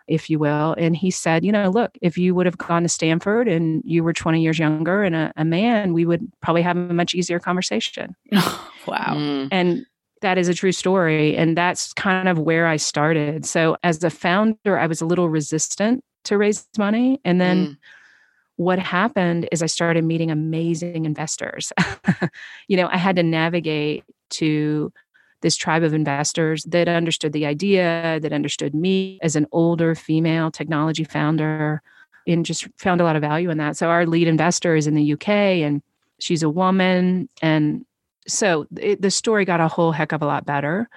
if 0.07 0.29
you 0.29 0.39
will. 0.39 0.73
And 0.77 0.95
he 0.95 1.11
said, 1.11 1.43
you 1.43 1.51
know, 1.51 1.69
look, 1.69 1.91
if 2.01 2.17
you 2.17 2.33
would 2.33 2.45
have 2.45 2.57
gone 2.57 2.83
to 2.83 2.89
Stanford 2.89 3.47
and 3.47 3.81
you 3.85 4.03
were 4.03 4.13
20 4.13 4.41
years 4.41 4.57
younger 4.57 5.03
and 5.03 5.15
a, 5.15 5.33
a 5.35 5.43
man, 5.43 5.93
we 5.93 6.05
would 6.05 6.31
probably 6.41 6.61
have 6.61 6.77
a 6.77 6.93
much 6.93 7.13
easier 7.13 7.39
conversation. 7.39 8.15
wow. 8.31 9.15
Mm. 9.15 9.49
And 9.51 9.85
that 10.21 10.37
is 10.37 10.47
a 10.47 10.53
true 10.53 10.71
story. 10.71 11.35
And 11.35 11.57
that's 11.57 11.93
kind 11.93 12.27
of 12.27 12.39
where 12.39 12.67
I 12.67 12.77
started. 12.77 13.45
So 13.45 13.77
as 13.83 14.03
a 14.03 14.09
founder, 14.09 14.77
I 14.77 14.87
was 14.87 15.01
a 15.01 15.05
little 15.05 15.29
resistant 15.29 16.03
to 16.25 16.37
raise 16.37 16.67
money. 16.77 17.19
And 17.23 17.39
then 17.39 17.67
mm. 17.67 17.77
what 18.57 18.79
happened 18.79 19.47
is 19.51 19.63
I 19.63 19.67
started 19.67 20.03
meeting 20.03 20.31
amazing 20.31 21.05
investors. 21.05 21.71
you 22.67 22.77
know, 22.77 22.89
I 22.91 22.97
had 22.97 23.15
to 23.15 23.23
navigate 23.23 24.03
to 24.31 24.91
this 25.41 25.55
tribe 25.55 25.83
of 25.83 25.93
investors 25.93 26.63
that 26.63 26.87
understood 26.87 27.31
the 27.31 27.45
idea, 27.45 28.19
that 28.21 28.33
understood 28.33 28.73
me 28.73 29.19
as 29.21 29.35
an 29.35 29.45
older 29.51 29.93
female 29.93 30.51
technology 30.51 31.03
founder, 31.03 31.81
and 32.25 32.45
just 32.45 32.67
found 32.77 32.99
a 32.99 33.03
lot 33.03 33.15
of 33.15 33.21
value 33.21 33.49
in 33.49 33.57
that. 33.57 33.77
So 33.77 33.89
our 33.89 34.05
lead 34.05 34.27
investor 34.27 34.75
is 34.75 34.87
in 34.87 34.95
the 34.95 35.13
UK 35.13 35.29
and 35.29 35.81
she's 36.19 36.43
a 36.43 36.49
woman. 36.49 37.29
And 37.41 37.85
so 38.27 38.65
it, 38.79 39.01
the 39.01 39.11
story 39.11 39.45
got 39.45 39.59
a 39.59 39.67
whole 39.67 39.91
heck 39.91 40.11
of 40.11 40.21
a 40.21 40.25
lot 40.25 40.45
better 40.45 40.89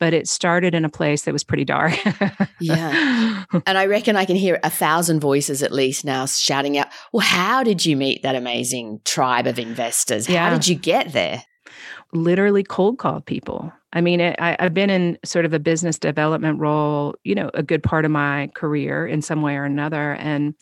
but 0.00 0.12
it 0.12 0.28
started 0.28 0.74
in 0.74 0.84
a 0.84 0.88
place 0.88 1.22
that 1.22 1.32
was 1.32 1.44
pretty 1.44 1.64
dark. 1.64 1.94
yeah. 2.60 3.44
And 3.66 3.78
I 3.78 3.86
reckon 3.86 4.16
I 4.16 4.24
can 4.24 4.36
hear 4.36 4.58
a 4.62 4.70
thousand 4.70 5.20
voices 5.20 5.62
at 5.62 5.72
least 5.72 6.04
now 6.04 6.26
shouting 6.26 6.76
out, 6.76 6.88
well, 7.12 7.24
how 7.24 7.62
did 7.62 7.86
you 7.86 7.96
meet 7.96 8.22
that 8.22 8.34
amazing 8.34 9.00
tribe 9.04 9.46
of 9.46 9.58
investors? 9.58 10.28
Yeah. 10.28 10.48
How 10.48 10.54
did 10.54 10.66
you 10.66 10.74
get 10.74 11.12
there? 11.12 11.44
Literally 12.12 12.64
cold 12.64 12.98
called 12.98 13.24
people. 13.26 13.72
I 13.92 14.00
mean, 14.00 14.20
it, 14.20 14.36
I, 14.40 14.56
I've 14.58 14.74
been 14.74 14.90
in 14.90 15.18
sort 15.24 15.44
of 15.44 15.52
a 15.52 15.58
business 15.58 15.98
development 15.98 16.58
role, 16.58 17.14
you 17.22 17.34
know, 17.34 17.50
a 17.54 17.62
good 17.62 17.82
part 17.82 18.04
of 18.04 18.10
my 18.10 18.50
career 18.54 19.06
in 19.06 19.22
some 19.22 19.40
way 19.40 19.56
or 19.56 19.64
another. 19.64 20.14
And 20.14 20.54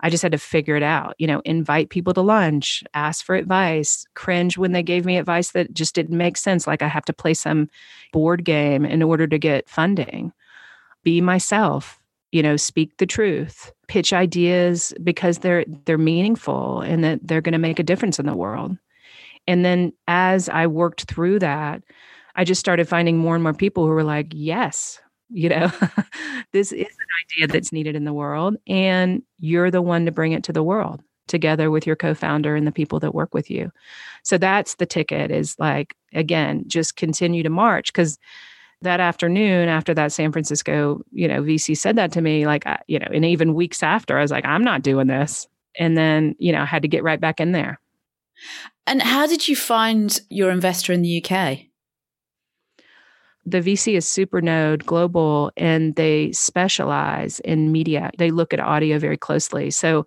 I 0.00 0.10
just 0.10 0.22
had 0.22 0.32
to 0.32 0.38
figure 0.38 0.76
it 0.76 0.82
out, 0.82 1.14
you 1.18 1.26
know, 1.26 1.40
invite 1.44 1.90
people 1.90 2.14
to 2.14 2.20
lunch, 2.20 2.84
ask 2.94 3.24
for 3.24 3.34
advice, 3.34 4.06
cringe 4.14 4.56
when 4.56 4.72
they 4.72 4.82
gave 4.82 5.04
me 5.04 5.18
advice 5.18 5.50
that 5.52 5.74
just 5.74 5.94
didn't 5.94 6.16
make 6.16 6.36
sense. 6.36 6.66
Like 6.66 6.82
I 6.82 6.88
have 6.88 7.04
to 7.06 7.12
play 7.12 7.34
some 7.34 7.68
board 8.12 8.44
game 8.44 8.84
in 8.84 9.02
order 9.02 9.26
to 9.26 9.38
get 9.38 9.68
funding. 9.68 10.32
Be 11.02 11.20
myself, 11.20 11.98
you 12.30 12.42
know, 12.42 12.56
speak 12.56 12.96
the 12.98 13.06
truth, 13.06 13.72
pitch 13.88 14.12
ideas 14.12 14.94
because 15.02 15.38
they're 15.38 15.64
they're 15.84 15.98
meaningful 15.98 16.80
and 16.80 17.02
that 17.02 17.20
they're 17.26 17.40
going 17.40 17.52
to 17.52 17.58
make 17.58 17.78
a 17.78 17.84
difference 17.84 18.18
in 18.18 18.26
the 18.26 18.36
world. 18.36 18.76
And 19.48 19.64
then 19.64 19.92
as 20.06 20.48
I 20.48 20.66
worked 20.66 21.04
through 21.04 21.40
that, 21.40 21.82
I 22.36 22.44
just 22.44 22.60
started 22.60 22.88
finding 22.88 23.18
more 23.18 23.34
and 23.34 23.42
more 23.42 23.54
people 23.54 23.84
who 23.84 23.90
were 23.90 24.04
like, 24.04 24.28
yes, 24.32 25.00
you 25.30 25.48
know, 25.48 25.70
this 26.52 26.72
is 26.72 26.86
an 26.86 27.06
idea 27.24 27.46
that's 27.46 27.72
needed 27.72 27.96
in 27.96 28.04
the 28.04 28.12
world. 28.12 28.56
And 28.66 29.22
you're 29.38 29.70
the 29.70 29.82
one 29.82 30.06
to 30.06 30.12
bring 30.12 30.32
it 30.32 30.44
to 30.44 30.52
the 30.52 30.62
world 30.62 31.02
together 31.26 31.70
with 31.70 31.86
your 31.86 31.96
co-founder 31.96 32.56
and 32.56 32.66
the 32.66 32.72
people 32.72 32.98
that 33.00 33.14
work 33.14 33.34
with 33.34 33.50
you. 33.50 33.70
So 34.22 34.38
that's 34.38 34.76
the 34.76 34.86
ticket 34.86 35.30
is 35.30 35.56
like, 35.58 35.94
again, 36.14 36.64
just 36.66 36.96
continue 36.96 37.42
to 37.42 37.50
march. 37.50 37.92
Cause 37.92 38.18
that 38.80 39.00
afternoon 39.00 39.68
after 39.68 39.92
that 39.94 40.12
San 40.12 40.32
Francisco, 40.32 41.02
you 41.10 41.26
know, 41.26 41.42
VC 41.42 41.76
said 41.76 41.96
that 41.96 42.12
to 42.12 42.20
me, 42.20 42.46
like, 42.46 42.64
you 42.86 42.98
know, 42.98 43.08
and 43.12 43.24
even 43.24 43.54
weeks 43.54 43.82
after, 43.82 44.16
I 44.16 44.22
was 44.22 44.30
like, 44.30 44.44
I'm 44.44 44.62
not 44.62 44.82
doing 44.82 45.08
this. 45.08 45.48
And 45.78 45.96
then, 45.96 46.34
you 46.38 46.52
know, 46.52 46.62
I 46.62 46.64
had 46.64 46.82
to 46.82 46.88
get 46.88 47.02
right 47.02 47.20
back 47.20 47.40
in 47.40 47.52
there. 47.52 47.80
And 48.86 49.02
how 49.02 49.26
did 49.26 49.48
you 49.48 49.56
find 49.56 50.20
your 50.30 50.50
investor 50.50 50.92
in 50.92 51.02
the 51.02 51.24
UK? 51.24 51.67
The 53.44 53.60
VC 53.60 53.94
is 53.94 54.06
Supernode 54.06 54.84
Global 54.84 55.50
and 55.56 55.94
they 55.96 56.32
specialize 56.32 57.40
in 57.40 57.72
media. 57.72 58.10
They 58.18 58.30
look 58.30 58.52
at 58.52 58.60
audio 58.60 58.98
very 58.98 59.16
closely. 59.16 59.70
So 59.70 60.06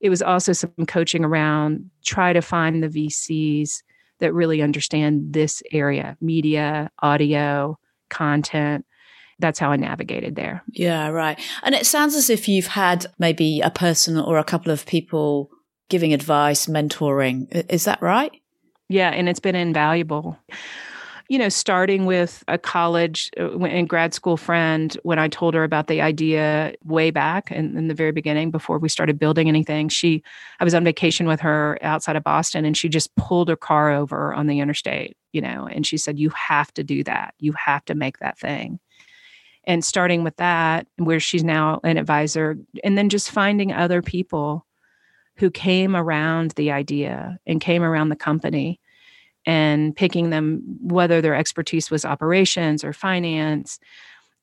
it 0.00 0.10
was 0.10 0.22
also 0.22 0.52
some 0.52 0.70
coaching 0.86 1.24
around 1.24 1.90
try 2.04 2.32
to 2.32 2.42
find 2.42 2.82
the 2.82 2.88
VCs 2.88 3.82
that 4.20 4.32
really 4.32 4.62
understand 4.62 5.32
this 5.32 5.62
area 5.72 6.16
media, 6.20 6.90
audio, 7.00 7.78
content. 8.08 8.86
That's 9.38 9.58
how 9.58 9.70
I 9.70 9.76
navigated 9.76 10.36
there. 10.36 10.62
Yeah, 10.72 11.08
right. 11.08 11.38
And 11.62 11.74
it 11.74 11.86
sounds 11.86 12.14
as 12.14 12.30
if 12.30 12.48
you've 12.48 12.68
had 12.68 13.06
maybe 13.18 13.60
a 13.60 13.70
person 13.70 14.18
or 14.18 14.38
a 14.38 14.44
couple 14.44 14.72
of 14.72 14.86
people 14.86 15.50
giving 15.90 16.14
advice, 16.14 16.66
mentoring. 16.66 17.66
Is 17.70 17.84
that 17.84 18.00
right? 18.00 18.32
Yeah, 18.88 19.10
and 19.10 19.28
it's 19.28 19.40
been 19.40 19.56
invaluable 19.56 20.38
you 21.28 21.38
know, 21.38 21.48
starting 21.48 22.06
with 22.06 22.44
a 22.46 22.56
college 22.56 23.30
uh, 23.38 23.58
and 23.64 23.88
grad 23.88 24.14
school 24.14 24.36
friend, 24.36 24.96
when 25.02 25.18
I 25.18 25.28
told 25.28 25.54
her 25.54 25.64
about 25.64 25.88
the 25.88 26.00
idea 26.00 26.74
way 26.84 27.10
back 27.10 27.50
in, 27.50 27.76
in 27.76 27.88
the 27.88 27.94
very 27.94 28.12
beginning, 28.12 28.50
before 28.50 28.78
we 28.78 28.88
started 28.88 29.18
building 29.18 29.48
anything, 29.48 29.88
she, 29.88 30.22
I 30.60 30.64
was 30.64 30.74
on 30.74 30.84
vacation 30.84 31.26
with 31.26 31.40
her 31.40 31.78
outside 31.82 32.16
of 32.16 32.22
Boston 32.22 32.64
and 32.64 32.76
she 32.76 32.88
just 32.88 33.14
pulled 33.16 33.48
her 33.48 33.56
car 33.56 33.90
over 33.90 34.32
on 34.34 34.46
the 34.46 34.60
interstate, 34.60 35.16
you 35.32 35.40
know, 35.40 35.66
and 35.66 35.84
she 35.84 35.96
said, 35.96 36.18
You 36.18 36.30
have 36.30 36.72
to 36.74 36.84
do 36.84 37.02
that. 37.04 37.34
You 37.38 37.52
have 37.52 37.84
to 37.86 37.94
make 37.94 38.18
that 38.18 38.38
thing. 38.38 38.78
And 39.64 39.84
starting 39.84 40.22
with 40.22 40.36
that, 40.36 40.86
where 40.96 41.18
she's 41.18 41.42
now 41.42 41.80
an 41.82 41.96
advisor, 41.96 42.56
and 42.84 42.96
then 42.96 43.08
just 43.08 43.32
finding 43.32 43.72
other 43.72 44.00
people 44.00 44.64
who 45.38 45.50
came 45.50 45.96
around 45.96 46.52
the 46.52 46.70
idea 46.70 47.38
and 47.46 47.60
came 47.60 47.82
around 47.82 48.10
the 48.10 48.16
company 48.16 48.80
and 49.46 49.94
picking 49.94 50.30
them, 50.30 50.62
whether 50.82 51.22
their 51.22 51.34
expertise 51.34 51.90
was 51.90 52.04
operations 52.04 52.84
or 52.84 52.92
finance. 52.92 53.78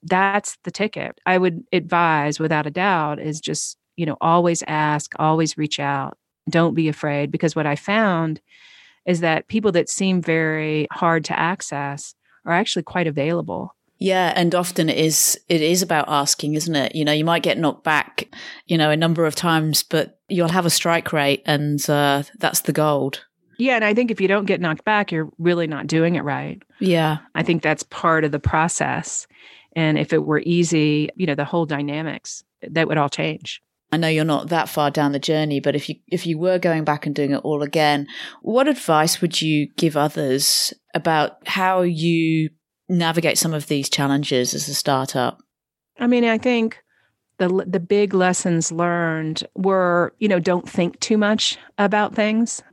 That's 0.02 0.58
the 0.64 0.72
ticket. 0.72 1.20
I 1.26 1.38
would 1.38 1.64
advise, 1.72 2.40
without 2.40 2.66
a 2.66 2.72
doubt, 2.72 3.20
is 3.20 3.40
just, 3.40 3.78
you 3.96 4.06
know, 4.06 4.18
always 4.22 4.64
ask, 4.68 5.14
always 5.20 5.58
reach 5.58 5.80
out. 5.80 6.18
Don't 6.50 6.74
be 6.74 6.88
afraid. 6.88 7.32
Because 7.32 7.56
what 7.56 7.66
I 7.66 7.76
found 7.76 8.42
is 9.06 9.20
that 9.20 9.48
people 9.48 9.72
that 9.74 9.90
seem 9.90 10.22
very 10.22 10.88
hard 10.92 11.26
to 11.26 11.38
access 11.40 12.16
are 12.46 12.54
actually 12.54 12.84
quite 12.84 13.08
available. 13.08 13.76
Yeah, 14.00 14.34
and 14.36 14.54
often 14.54 14.90
it 14.90 14.98
is 14.98 15.40
it 15.48 15.62
is 15.62 15.82
about 15.82 16.10
asking, 16.10 16.56
isn't 16.56 16.76
it? 16.76 16.96
You 16.96 17.06
know, 17.06 17.14
you 17.14 17.24
might 17.24 17.44
get 17.44 17.58
knocked 17.58 17.86
back, 17.86 18.28
you 18.66 18.78
know, 18.78 18.90
a 18.90 18.98
number 18.98 19.26
of 19.26 19.36
times, 19.36 19.84
but 19.84 20.20
you'll 20.28 20.50
have 20.50 20.66
a 20.66 20.70
strike 20.70 21.14
rate, 21.14 21.42
and 21.46 21.90
uh, 21.90 22.24
that's 22.38 22.62
the 22.62 22.74
gold. 22.74 23.24
Yeah, 23.58 23.76
and 23.76 23.86
I 23.86 23.94
think 23.94 24.12
if 24.12 24.20
you 24.20 24.28
don't 24.28 24.46
get 24.46 24.62
knocked 24.62 24.84
back, 24.84 25.12
you're 25.12 25.30
really 25.38 25.68
not 25.68 25.88
doing 25.88 26.16
it 26.16 26.24
right. 26.24 26.62
Yeah, 26.80 27.18
I 27.36 27.44
think 27.44 27.62
that's 27.62 27.84
part 27.84 28.24
of 28.24 28.32
the 28.32 28.40
process. 28.40 29.28
And 29.76 29.98
if 29.98 30.14
it 30.14 30.26
were 30.26 30.42
easy, 30.46 31.10
you 31.16 31.26
know, 31.26 31.36
the 31.36 31.46
whole 31.46 31.66
dynamics 31.66 32.44
that 32.62 32.88
would 32.88 32.98
all 32.98 33.10
change. 33.10 33.62
I 33.92 33.98
know 33.98 34.08
you're 34.08 34.26
not 34.26 34.50
that 34.50 34.70
far 34.70 34.90
down 34.90 35.12
the 35.12 35.20
journey, 35.20 35.60
but 35.60 35.76
if 35.76 35.88
you 35.88 35.96
if 36.08 36.26
you 36.26 36.40
were 36.40 36.58
going 36.58 36.84
back 36.84 37.06
and 37.06 37.14
doing 37.14 37.32
it 37.32 37.42
all 37.44 37.62
again, 37.62 38.08
what 38.42 38.68
advice 38.68 39.22
would 39.22 39.40
you 39.40 39.68
give 39.78 39.96
others 39.96 40.74
about 40.96 41.48
how 41.48 41.82
you 41.82 42.50
navigate 42.90 43.38
some 43.38 43.54
of 43.54 43.68
these 43.68 43.90
challenges 43.90 44.56
as 44.56 44.68
a 44.68 44.74
startup? 44.74 45.44
I 46.00 46.08
mean, 46.08 46.26
I 46.26 46.40
think 46.40 46.84
the 47.38 47.66
the 47.68 47.80
big 47.80 48.16
lessons 48.16 48.72
learned 48.72 49.44
were, 49.56 50.16
you 50.18 50.28
know, 50.28 50.40
don't 50.40 50.68
think 50.68 51.00
too 51.00 51.18
much 51.18 51.60
about 51.78 52.16
things. 52.16 52.64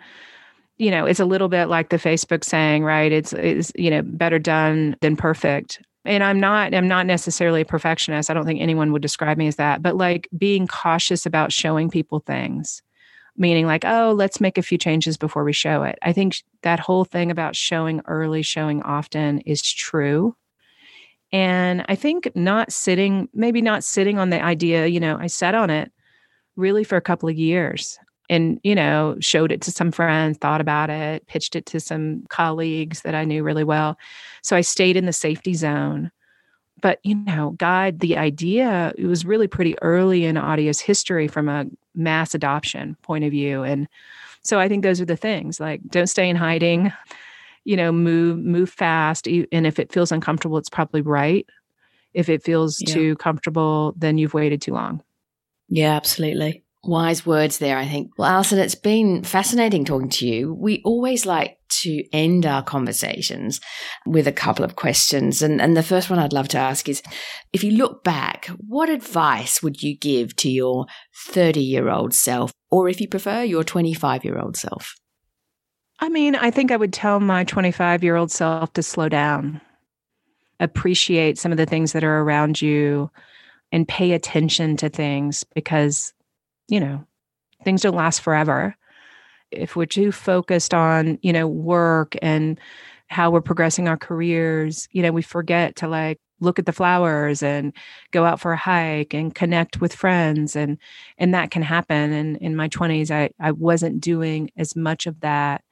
You 0.81 0.91
know, 0.91 1.05
it's 1.05 1.21
a 1.21 1.27
little 1.27 1.49
bit 1.49 1.67
like 1.67 1.91
the 1.91 1.99
Facebook 1.99 2.43
saying, 2.43 2.85
right? 2.85 3.13
It's 3.13 3.35
it's 3.35 3.71
you 3.77 3.91
know, 3.91 4.01
better 4.01 4.39
done 4.39 4.97
than 5.03 5.15
perfect. 5.15 5.83
And 6.07 6.25
i'm 6.25 6.41
not 6.41 6.73
i'm 6.75 6.89
not 6.89 7.05
necessarily 7.05 7.61
a 7.61 7.67
perfectionist. 7.67 8.31
I 8.31 8.35
don't 8.35 8.47
think 8.47 8.63
anyone 8.63 8.91
would 8.93 9.03
describe 9.03 9.37
me 9.37 9.47
as 9.47 9.57
that. 9.57 9.83
But 9.83 9.97
like 9.97 10.27
being 10.39 10.67
cautious 10.67 11.27
about 11.27 11.53
showing 11.53 11.91
people 11.91 12.21
things 12.21 12.83
meaning 13.37 13.67
like 13.67 13.85
oh 13.85 14.15
let's 14.17 14.41
make 14.41 14.57
a 14.57 14.63
few 14.63 14.79
changes 14.79 15.19
before 15.19 15.45
we 15.45 15.53
show 15.53 15.83
it. 15.83 15.99
I 16.01 16.15
think 16.15 16.37
that 16.63 16.81
whole 16.81 17.05
thing 17.05 17.31
about 17.31 17.55
showing 17.55 18.01
early 18.07 18.41
showing 18.43 18.83
often 18.83 19.41
is 19.41 19.61
true. 19.63 20.35
And 21.31 21.85
i 21.89 21.95
think 21.95 22.33
not 22.35 22.73
sitting 22.73 23.29
maybe 23.35 23.61
not 23.61 23.85
sitting 23.85 24.19
on 24.19 24.31
the 24.31 24.43
idea 24.43 24.87
you 24.87 24.99
know 24.99 25.19
i 25.21 25.27
sat 25.27 25.55
on 25.55 25.69
it 25.69 25.93
really 26.57 26.85
for 26.85 26.97
a 26.97 27.03
couple 27.03 27.29
of 27.29 27.37
years 27.37 27.99
and 28.31 28.61
you 28.63 28.75
know 28.75 29.17
showed 29.21 29.53
it 29.53 29.61
to 29.61 29.71
some 29.71 29.91
friends 29.91 30.39
thought 30.39 30.63
about 30.63 30.89
it 30.89 31.27
pitched 31.27 31.55
it 31.55 31.67
to 31.67 31.81
some 31.81 32.25
colleagues 32.31 33.03
that 33.03 33.15
i 33.15 33.25
knew 33.25 33.43
really 33.43 33.65
well. 33.65 33.99
So 34.43 34.57
i 34.57 34.63
stayed 34.63 34.97
in 34.97 35.05
the 35.05 35.13
safety 35.13 35.53
zone. 35.53 36.11
But 36.81 37.01
you 37.03 37.17
know 37.17 37.51
god 37.59 38.01
the 38.01 38.17
idea 38.17 38.95
it 38.97 39.05
was 39.05 39.27
really 39.27 39.49
pretty 39.49 39.79
early 39.83 40.25
in 40.25 40.39
audio's 40.39 40.81
history 40.81 41.29
from 41.29 41.49
a 41.49 41.67
mass 41.95 42.35
adoption 42.35 42.97
point 43.03 43.25
of 43.25 43.33
view. 43.33 43.63
And 43.65 43.87
so 44.43 44.59
i 44.59 44.69
think 44.69 44.83
those 44.83 45.01
are 45.01 45.05
the 45.07 45.17
things 45.17 45.61
like 45.61 45.83
don't 45.89 46.07
stay 46.07 46.31
in 46.31 46.37
hiding 46.37 46.93
you 47.65 47.77
know 47.77 47.93
move 47.93 48.39
move 48.39 48.71
fast. 48.71 49.27
And 49.27 49.67
if 49.67 49.79
it 49.79 49.93
feels 49.93 50.13
uncomfortable 50.13 50.57
it's 50.57 50.71
probably 50.71 51.03
right. 51.03 51.47
If 52.15 52.29
it 52.29 52.43
feels 52.43 52.81
yeah. 52.81 52.95
too 52.95 53.17
comfortable 53.17 53.93
then 53.99 54.17
you've 54.17 54.35
waited 54.35 54.63
too 54.63 54.73
long. 54.73 55.03
Yeah 55.69 55.95
absolutely 55.97 56.63
Wise 56.83 57.27
words 57.27 57.59
there, 57.59 57.77
I 57.77 57.87
think. 57.87 58.11
Well, 58.17 58.29
Alison, 58.31 58.59
it's 58.59 58.75
been 58.75 59.23
fascinating 59.23 59.85
talking 59.85 60.09
to 60.11 60.27
you. 60.27 60.55
We 60.55 60.81
always 60.83 61.27
like 61.27 61.59
to 61.83 62.03
end 62.11 62.47
our 62.47 62.63
conversations 62.63 63.61
with 64.07 64.27
a 64.27 64.33
couple 64.33 64.65
of 64.65 64.77
questions. 64.77 65.43
And, 65.43 65.61
and 65.61 65.77
the 65.77 65.83
first 65.83 66.09
one 66.09 66.19
I'd 66.19 66.33
love 66.33 66.49
to 66.49 66.59
ask 66.59 66.89
is 66.89 67.03
if 67.53 67.63
you 67.63 67.73
look 67.73 68.03
back, 68.03 68.47
what 68.67 68.89
advice 68.89 69.63
would 69.63 69.83
you 69.83 69.97
give 69.97 70.35
to 70.37 70.51
your 70.51 70.87
30 71.27 71.61
year 71.61 71.91
old 71.91 72.15
self, 72.15 72.51
or 72.71 72.89
if 72.89 72.99
you 72.99 73.09
prefer, 73.09 73.43
your 73.43 73.63
25 73.63 74.25
year 74.25 74.39
old 74.39 74.57
self? 74.57 74.95
I 76.01 76.09
mean, 76.09 76.35
I 76.35 76.51
think 76.51 76.73
I 76.73 76.77
would 76.77 76.95
tell 76.95 77.21
my 77.21 77.45
25 77.45 78.03
year 78.03 78.17
old 78.17 78.31
self 78.31 78.73
to 78.73 78.83
slow 78.83 79.11
down, 79.11 79.61
appreciate 80.59 81.39
some 81.39 81.53
of 81.53 81.59
the 81.59 81.67
things 81.67 81.93
that 81.93 82.05
are 82.05 82.21
around 82.21 82.63
you, 82.63 83.11
and 83.71 83.87
pay 83.87 84.13
attention 84.13 84.79
to 84.79 84.89
things 84.89 85.45
because 85.55 86.15
you 86.71 86.81
know, 86.81 87.05
things 87.65 87.83
don't 87.83 87.97
last 87.97 88.23
forever. 88.23 88.75
If 89.51 89.77
we're 89.77 89.87
too 89.87 90.13
focused 90.13 90.73
on, 90.73 91.19
you 91.23 91.33
know, 91.33 91.47
work 91.47 92.17
and 92.23 92.59
how 93.09 93.31
we're 93.31 93.41
progressing 93.41 93.89
our 93.89 93.97
careers, 93.97 94.89
you 94.93 95.03
know, 95.03 95.11
we 95.11 95.23
forget 95.23 95.77
to 95.77 95.89
like 95.89 96.21
look 96.39 96.59
at 96.59 96.67
the 96.67 96.73
flowers 96.73 97.43
and 97.43 97.75
go 98.13 98.25
out 98.25 98.41
for 98.41 98.53
a 98.53 98.57
hike 98.57 99.13
and 99.13 99.35
connect 99.35 99.81
with 99.81 99.95
friends 99.95 100.57
and 100.57 100.79
and 101.19 101.35
that 101.35 101.51
can 101.51 101.61
happen 101.61 102.13
and 102.13 102.39
in 102.39 102.57
my 102.57 102.67
20s 102.67 103.11
I 103.11 103.29
I 103.39 103.51
wasn't 103.51 104.01
doing 104.01 104.51
as 104.57 104.75
much 104.75 105.07
of 105.07 105.21
that 105.21 105.63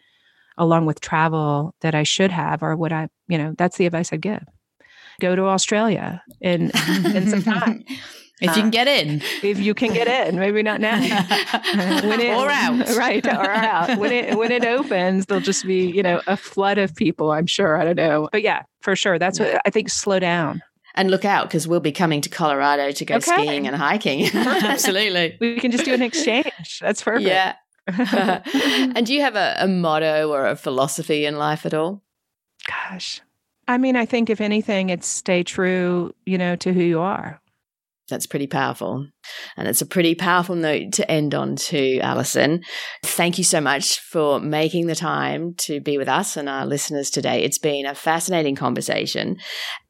along 0.59 0.85
with 0.85 1.01
travel 1.01 1.75
that 1.81 1.95
I 1.95 2.03
should 2.03 2.33
have 2.33 2.63
or 2.63 2.77
would 2.77 2.93
I, 2.93 3.09
you 3.29 3.39
know, 3.39 3.55
that's 3.57 3.79
the 3.79 3.87
advice 3.87 4.13
I'd 4.13 4.21
give. 4.21 4.45
Go 5.21 5.35
to 5.35 5.47
Australia 5.47 6.23
and 6.43 6.71
spend 6.75 7.31
some 7.31 7.43
time. 7.43 7.85
If 8.41 8.51
you 8.51 8.55
can 8.55 8.65
um, 8.65 8.71
get 8.71 8.87
in. 8.87 9.21
If 9.43 9.59
you 9.59 9.75
can 9.75 9.93
get 9.93 10.07
in, 10.07 10.39
maybe 10.39 10.63
not 10.63 10.81
now. 10.81 11.01
when 12.05 12.21
it, 12.21 12.37
or 12.37 12.49
out. 12.49 12.89
Right. 12.97 13.27
Or 13.27 13.51
out. 13.51 13.99
When 13.99 14.13
it 14.13 14.37
when 14.37 14.53
it 14.53 14.65
opens, 14.65 15.27
there'll 15.27 15.43
just 15.43 15.67
be, 15.67 15.91
you 15.91 16.03
know, 16.03 16.21
a 16.27 16.37
flood 16.37 16.79
of 16.79 16.95
people, 16.95 17.33
I'm 17.33 17.47
sure. 17.47 17.77
I 17.77 17.85
don't 17.85 17.97
know. 17.97 18.29
But 18.31 18.43
yeah, 18.43 18.63
for 18.81 18.95
sure. 18.95 19.19
That's 19.19 19.41
what 19.41 19.61
I 19.65 19.71
think 19.71 19.89
slow 19.89 20.19
down. 20.19 20.63
And 20.95 21.11
look 21.11 21.25
out 21.25 21.49
because 21.49 21.67
we'll 21.67 21.81
be 21.81 21.93
coming 21.93 22.21
to 22.23 22.29
Colorado 22.29 22.91
to 22.93 23.05
go 23.05 23.17
okay. 23.17 23.33
skiing 23.33 23.67
and 23.67 23.77
hiking. 23.77 24.27
Absolutely. 24.35 25.37
We 25.41 25.59
can 25.59 25.71
just 25.71 25.85
do 25.85 25.95
an 25.95 26.03
exchange. 26.03 26.79
That's 26.81 27.03
perfect. 27.03 27.29
Yeah. 27.29 27.55
and 27.87 29.07
do 29.07 29.15
you 29.15 29.21
have 29.21 29.37
a, 29.37 29.57
a 29.59 29.69
motto 29.69 30.31
or 30.31 30.47
a 30.47 30.57
philosophy 30.57 31.25
in 31.25 31.39
life 31.39 31.67
at 31.67 31.75
all? 31.75 32.03
Gosh. 32.67 33.21
I 33.67 33.79
mean, 33.79 33.97
I 33.97 34.07
think 34.07 34.31
if 34.31 34.41
anything, 34.41 34.91
it's 34.91 35.07
stay 35.07 35.43
true, 35.43 36.15
you 36.27 36.39
know, 36.39 36.57
to 36.57 36.73
who 36.73 36.83
you 36.83 37.01
are 37.01 37.41
that's 38.09 38.27
pretty 38.27 38.47
powerful. 38.47 39.07
And 39.57 39.69
it's 39.69 39.83
a 39.83 39.87
pretty 39.87 40.15
powerful 40.15 40.55
note 40.55 40.93
to 40.95 41.11
end 41.11 41.35
on 41.35 41.57
to 41.57 41.99
Alison. 42.01 42.63
Thank 43.05 43.39
you 43.39 43.45
so 43.45 43.61
much 43.61 44.01
for 44.01 44.41
making 44.41 44.87
the 44.87 44.95
time 44.95 45.55
to 45.59 45.81
be 45.81 45.99
with 45.99 46.09
us 46.09 46.37
and 46.37 46.49
our 46.49 46.67
listeners 46.67 47.11
today. 47.11 47.43
It's 47.43 47.59
been 47.59 47.87
a 47.87 47.95
fascinating 47.95 48.55
conversation. 48.55 49.37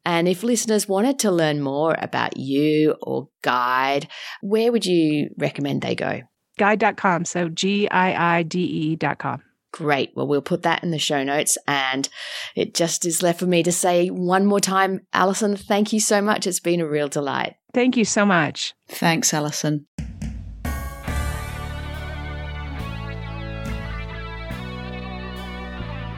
And 0.05 0.27
if 0.27 0.43
listeners 0.43 0.87
wanted 0.87 1.19
to 1.19 1.31
learn 1.31 1.61
more 1.61 1.95
about 1.99 2.37
you 2.37 2.95
or 3.01 3.29
Giide, 3.43 4.07
where 4.41 4.71
would 4.71 4.85
you 4.85 5.29
recommend 5.37 5.81
they 5.81 5.95
go? 5.95 6.21
Giide.com. 6.59 7.25
So 7.25 7.49
G 7.49 7.89
I 7.89 8.37
I 8.37 8.43
D 8.43 8.59
E.com. 8.59 9.43
Great. 9.71 10.11
Well, 10.15 10.27
we'll 10.27 10.41
put 10.41 10.63
that 10.63 10.83
in 10.83 10.91
the 10.91 10.99
show 10.99 11.23
notes. 11.23 11.57
And 11.67 12.09
it 12.55 12.73
just 12.73 13.05
is 13.05 13.21
left 13.21 13.39
for 13.39 13.45
me 13.45 13.63
to 13.63 13.71
say 13.71 14.07
one 14.07 14.45
more 14.45 14.59
time, 14.59 15.01
Alison, 15.13 15.55
thank 15.55 15.93
you 15.93 15.99
so 15.99 16.21
much. 16.21 16.47
It's 16.47 16.59
been 16.59 16.81
a 16.81 16.87
real 16.87 17.07
delight. 17.07 17.55
Thank 17.73 17.95
you 17.95 18.05
so 18.05 18.25
much. 18.25 18.73
Thanks, 18.87 19.33
Alison. 19.33 19.85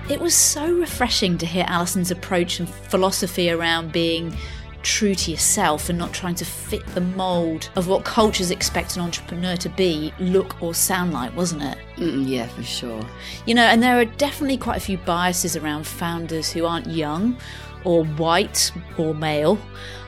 It 0.10 0.20
was 0.20 0.36
so 0.36 0.74
refreshing 0.74 1.38
to 1.38 1.46
hear 1.46 1.66
Alison's 1.70 2.12
approach 2.12 2.60
and 2.60 2.68
philosophy 2.68 3.50
around 3.50 3.94
being 3.94 4.36
true 4.84 5.15
to 5.15 5.32
yourself 5.32 5.89
and 5.89 5.98
not 5.98 6.13
trying 6.13 6.36
to 6.36 6.46
fit 6.46 6.86
the 6.88 7.02
mold 7.02 7.70
of 7.76 7.88
what 7.88 8.04
cultures 8.04 8.52
expect 8.52 8.96
an 8.96 9.02
entrepreneur 9.02 9.56
to 9.58 9.70
be, 9.70 10.13
look, 10.20 10.62
or 10.62 10.74
sound 10.74 11.13
like, 11.13 11.36
wasn't 11.36 11.62
it? 11.63 11.78
Mm, 11.98 12.28
yeah, 12.28 12.48
for 12.48 12.63
sure. 12.63 13.06
You 13.46 13.56
know, 13.56 13.63
and 13.63 13.82
there 13.82 13.98
are 14.00 14.06
definitely 14.06 14.58
quite 14.58 14.78
a 14.78 14.82
few 14.82 14.98
biases 14.98 15.56
around 15.56 15.86
founders 15.86 16.52
who 16.52 16.65
aren't 16.65 16.88
young 16.88 17.38
or 17.84 18.06
white 18.06 18.72
or 18.98 19.13
male. 19.13 19.58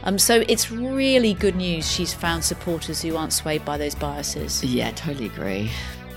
Um, 0.03 0.19
so 0.19 0.43
it's 0.47 0.71
really 0.71 1.33
good 1.33 1.55
news 1.55 1.89
she's 1.89 2.13
found 2.13 2.43
supporters 2.43 3.01
who 3.01 3.15
aren't 3.15 3.33
swayed 3.33 3.63
by 3.65 3.77
those 3.77 3.95
biases. 3.95 4.63
Yeah, 4.63 4.91
totally 4.91 5.27
agree. 5.27 5.71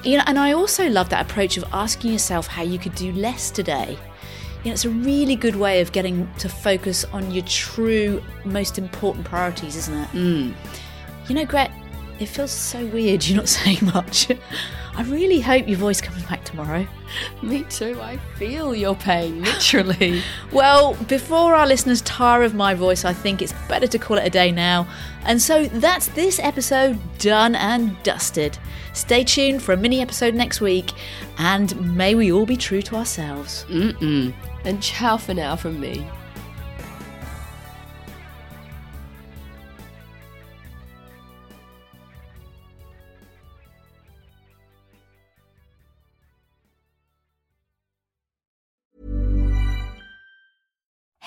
You 0.05 0.19
know, 0.19 0.25
and 0.27 0.39
I 0.39 0.53
also 0.53 0.89
love 0.89 1.09
that 1.11 1.29
approach 1.29 1.57
of 1.57 1.65
asking 1.73 2.13
yourself 2.13 2.47
how 2.47 2.63
you 2.63 2.79
could 2.79 2.95
do 2.95 3.13
less 3.13 3.51
today. 3.51 3.99
You 4.67 4.71
know, 4.71 4.75
it's 4.75 4.85
a 4.85 4.91
really 4.91 5.37
good 5.37 5.55
way 5.55 5.81
of 5.81 5.93
getting 5.93 6.29
to 6.39 6.49
focus 6.49 7.05
on 7.13 7.31
your 7.31 7.45
true, 7.45 8.21
most 8.45 8.79
important 8.79 9.25
priorities, 9.25 9.77
isn't 9.77 9.95
it? 9.95 10.09
Mm. 10.09 10.55
You 11.29 11.37
know, 11.37 11.45
Gret, 11.45 11.71
it 12.19 12.27
feels 12.27 12.51
so 12.51 12.85
weird 12.87 13.25
you're 13.29 13.37
not 13.37 13.49
saying 13.61 13.79
much. 13.95 14.27
I 14.97 15.03
really 15.03 15.41
hope 15.41 15.69
your 15.69 15.77
voice 15.77 16.01
comes 16.01 16.23
back 16.25 16.43
tomorrow. 16.43 16.87
Me 17.43 17.65
too. 17.65 18.01
I 18.01 18.17
feel 18.39 18.75
your 18.75 18.95
pain, 18.95 19.43
literally. 19.43 20.23
well, 20.53 20.95
before 21.05 21.55
our 21.55 21.67
listeners 21.67 22.01
tire 22.01 22.43
of 22.43 22.55
my 22.55 22.73
voice, 22.73 23.05
I 23.05 23.13
think 23.13 23.43
it's 23.43 23.53
better 23.69 23.87
to 23.87 23.99
call 23.99 24.17
it 24.17 24.27
a 24.27 24.31
day 24.31 24.51
now. 24.51 24.89
And 25.25 25.41
so 25.41 25.67
that's 25.67 26.07
this 26.09 26.39
episode 26.39 26.99
done 27.19 27.55
and 27.55 28.03
dusted. 28.05 28.57
Stay 28.95 29.23
tuned 29.23 29.63
for 29.63 29.75
a 29.75 29.77
mini 29.77 30.01
episode 30.01 30.35
next 30.35 30.63
week, 30.63 30.93
and 31.37 31.95
may 31.95 32.15
we 32.15 32.33
all 32.33 32.47
be 32.47 32.57
true 32.57 32.81
to 32.81 32.97
ourselves. 32.97 33.67
Mm-mm. 33.69 34.33
And 34.65 34.83
ciao 34.83 35.19
for 35.19 35.35
now 35.35 35.57
from 35.57 35.79
me. 35.79 36.07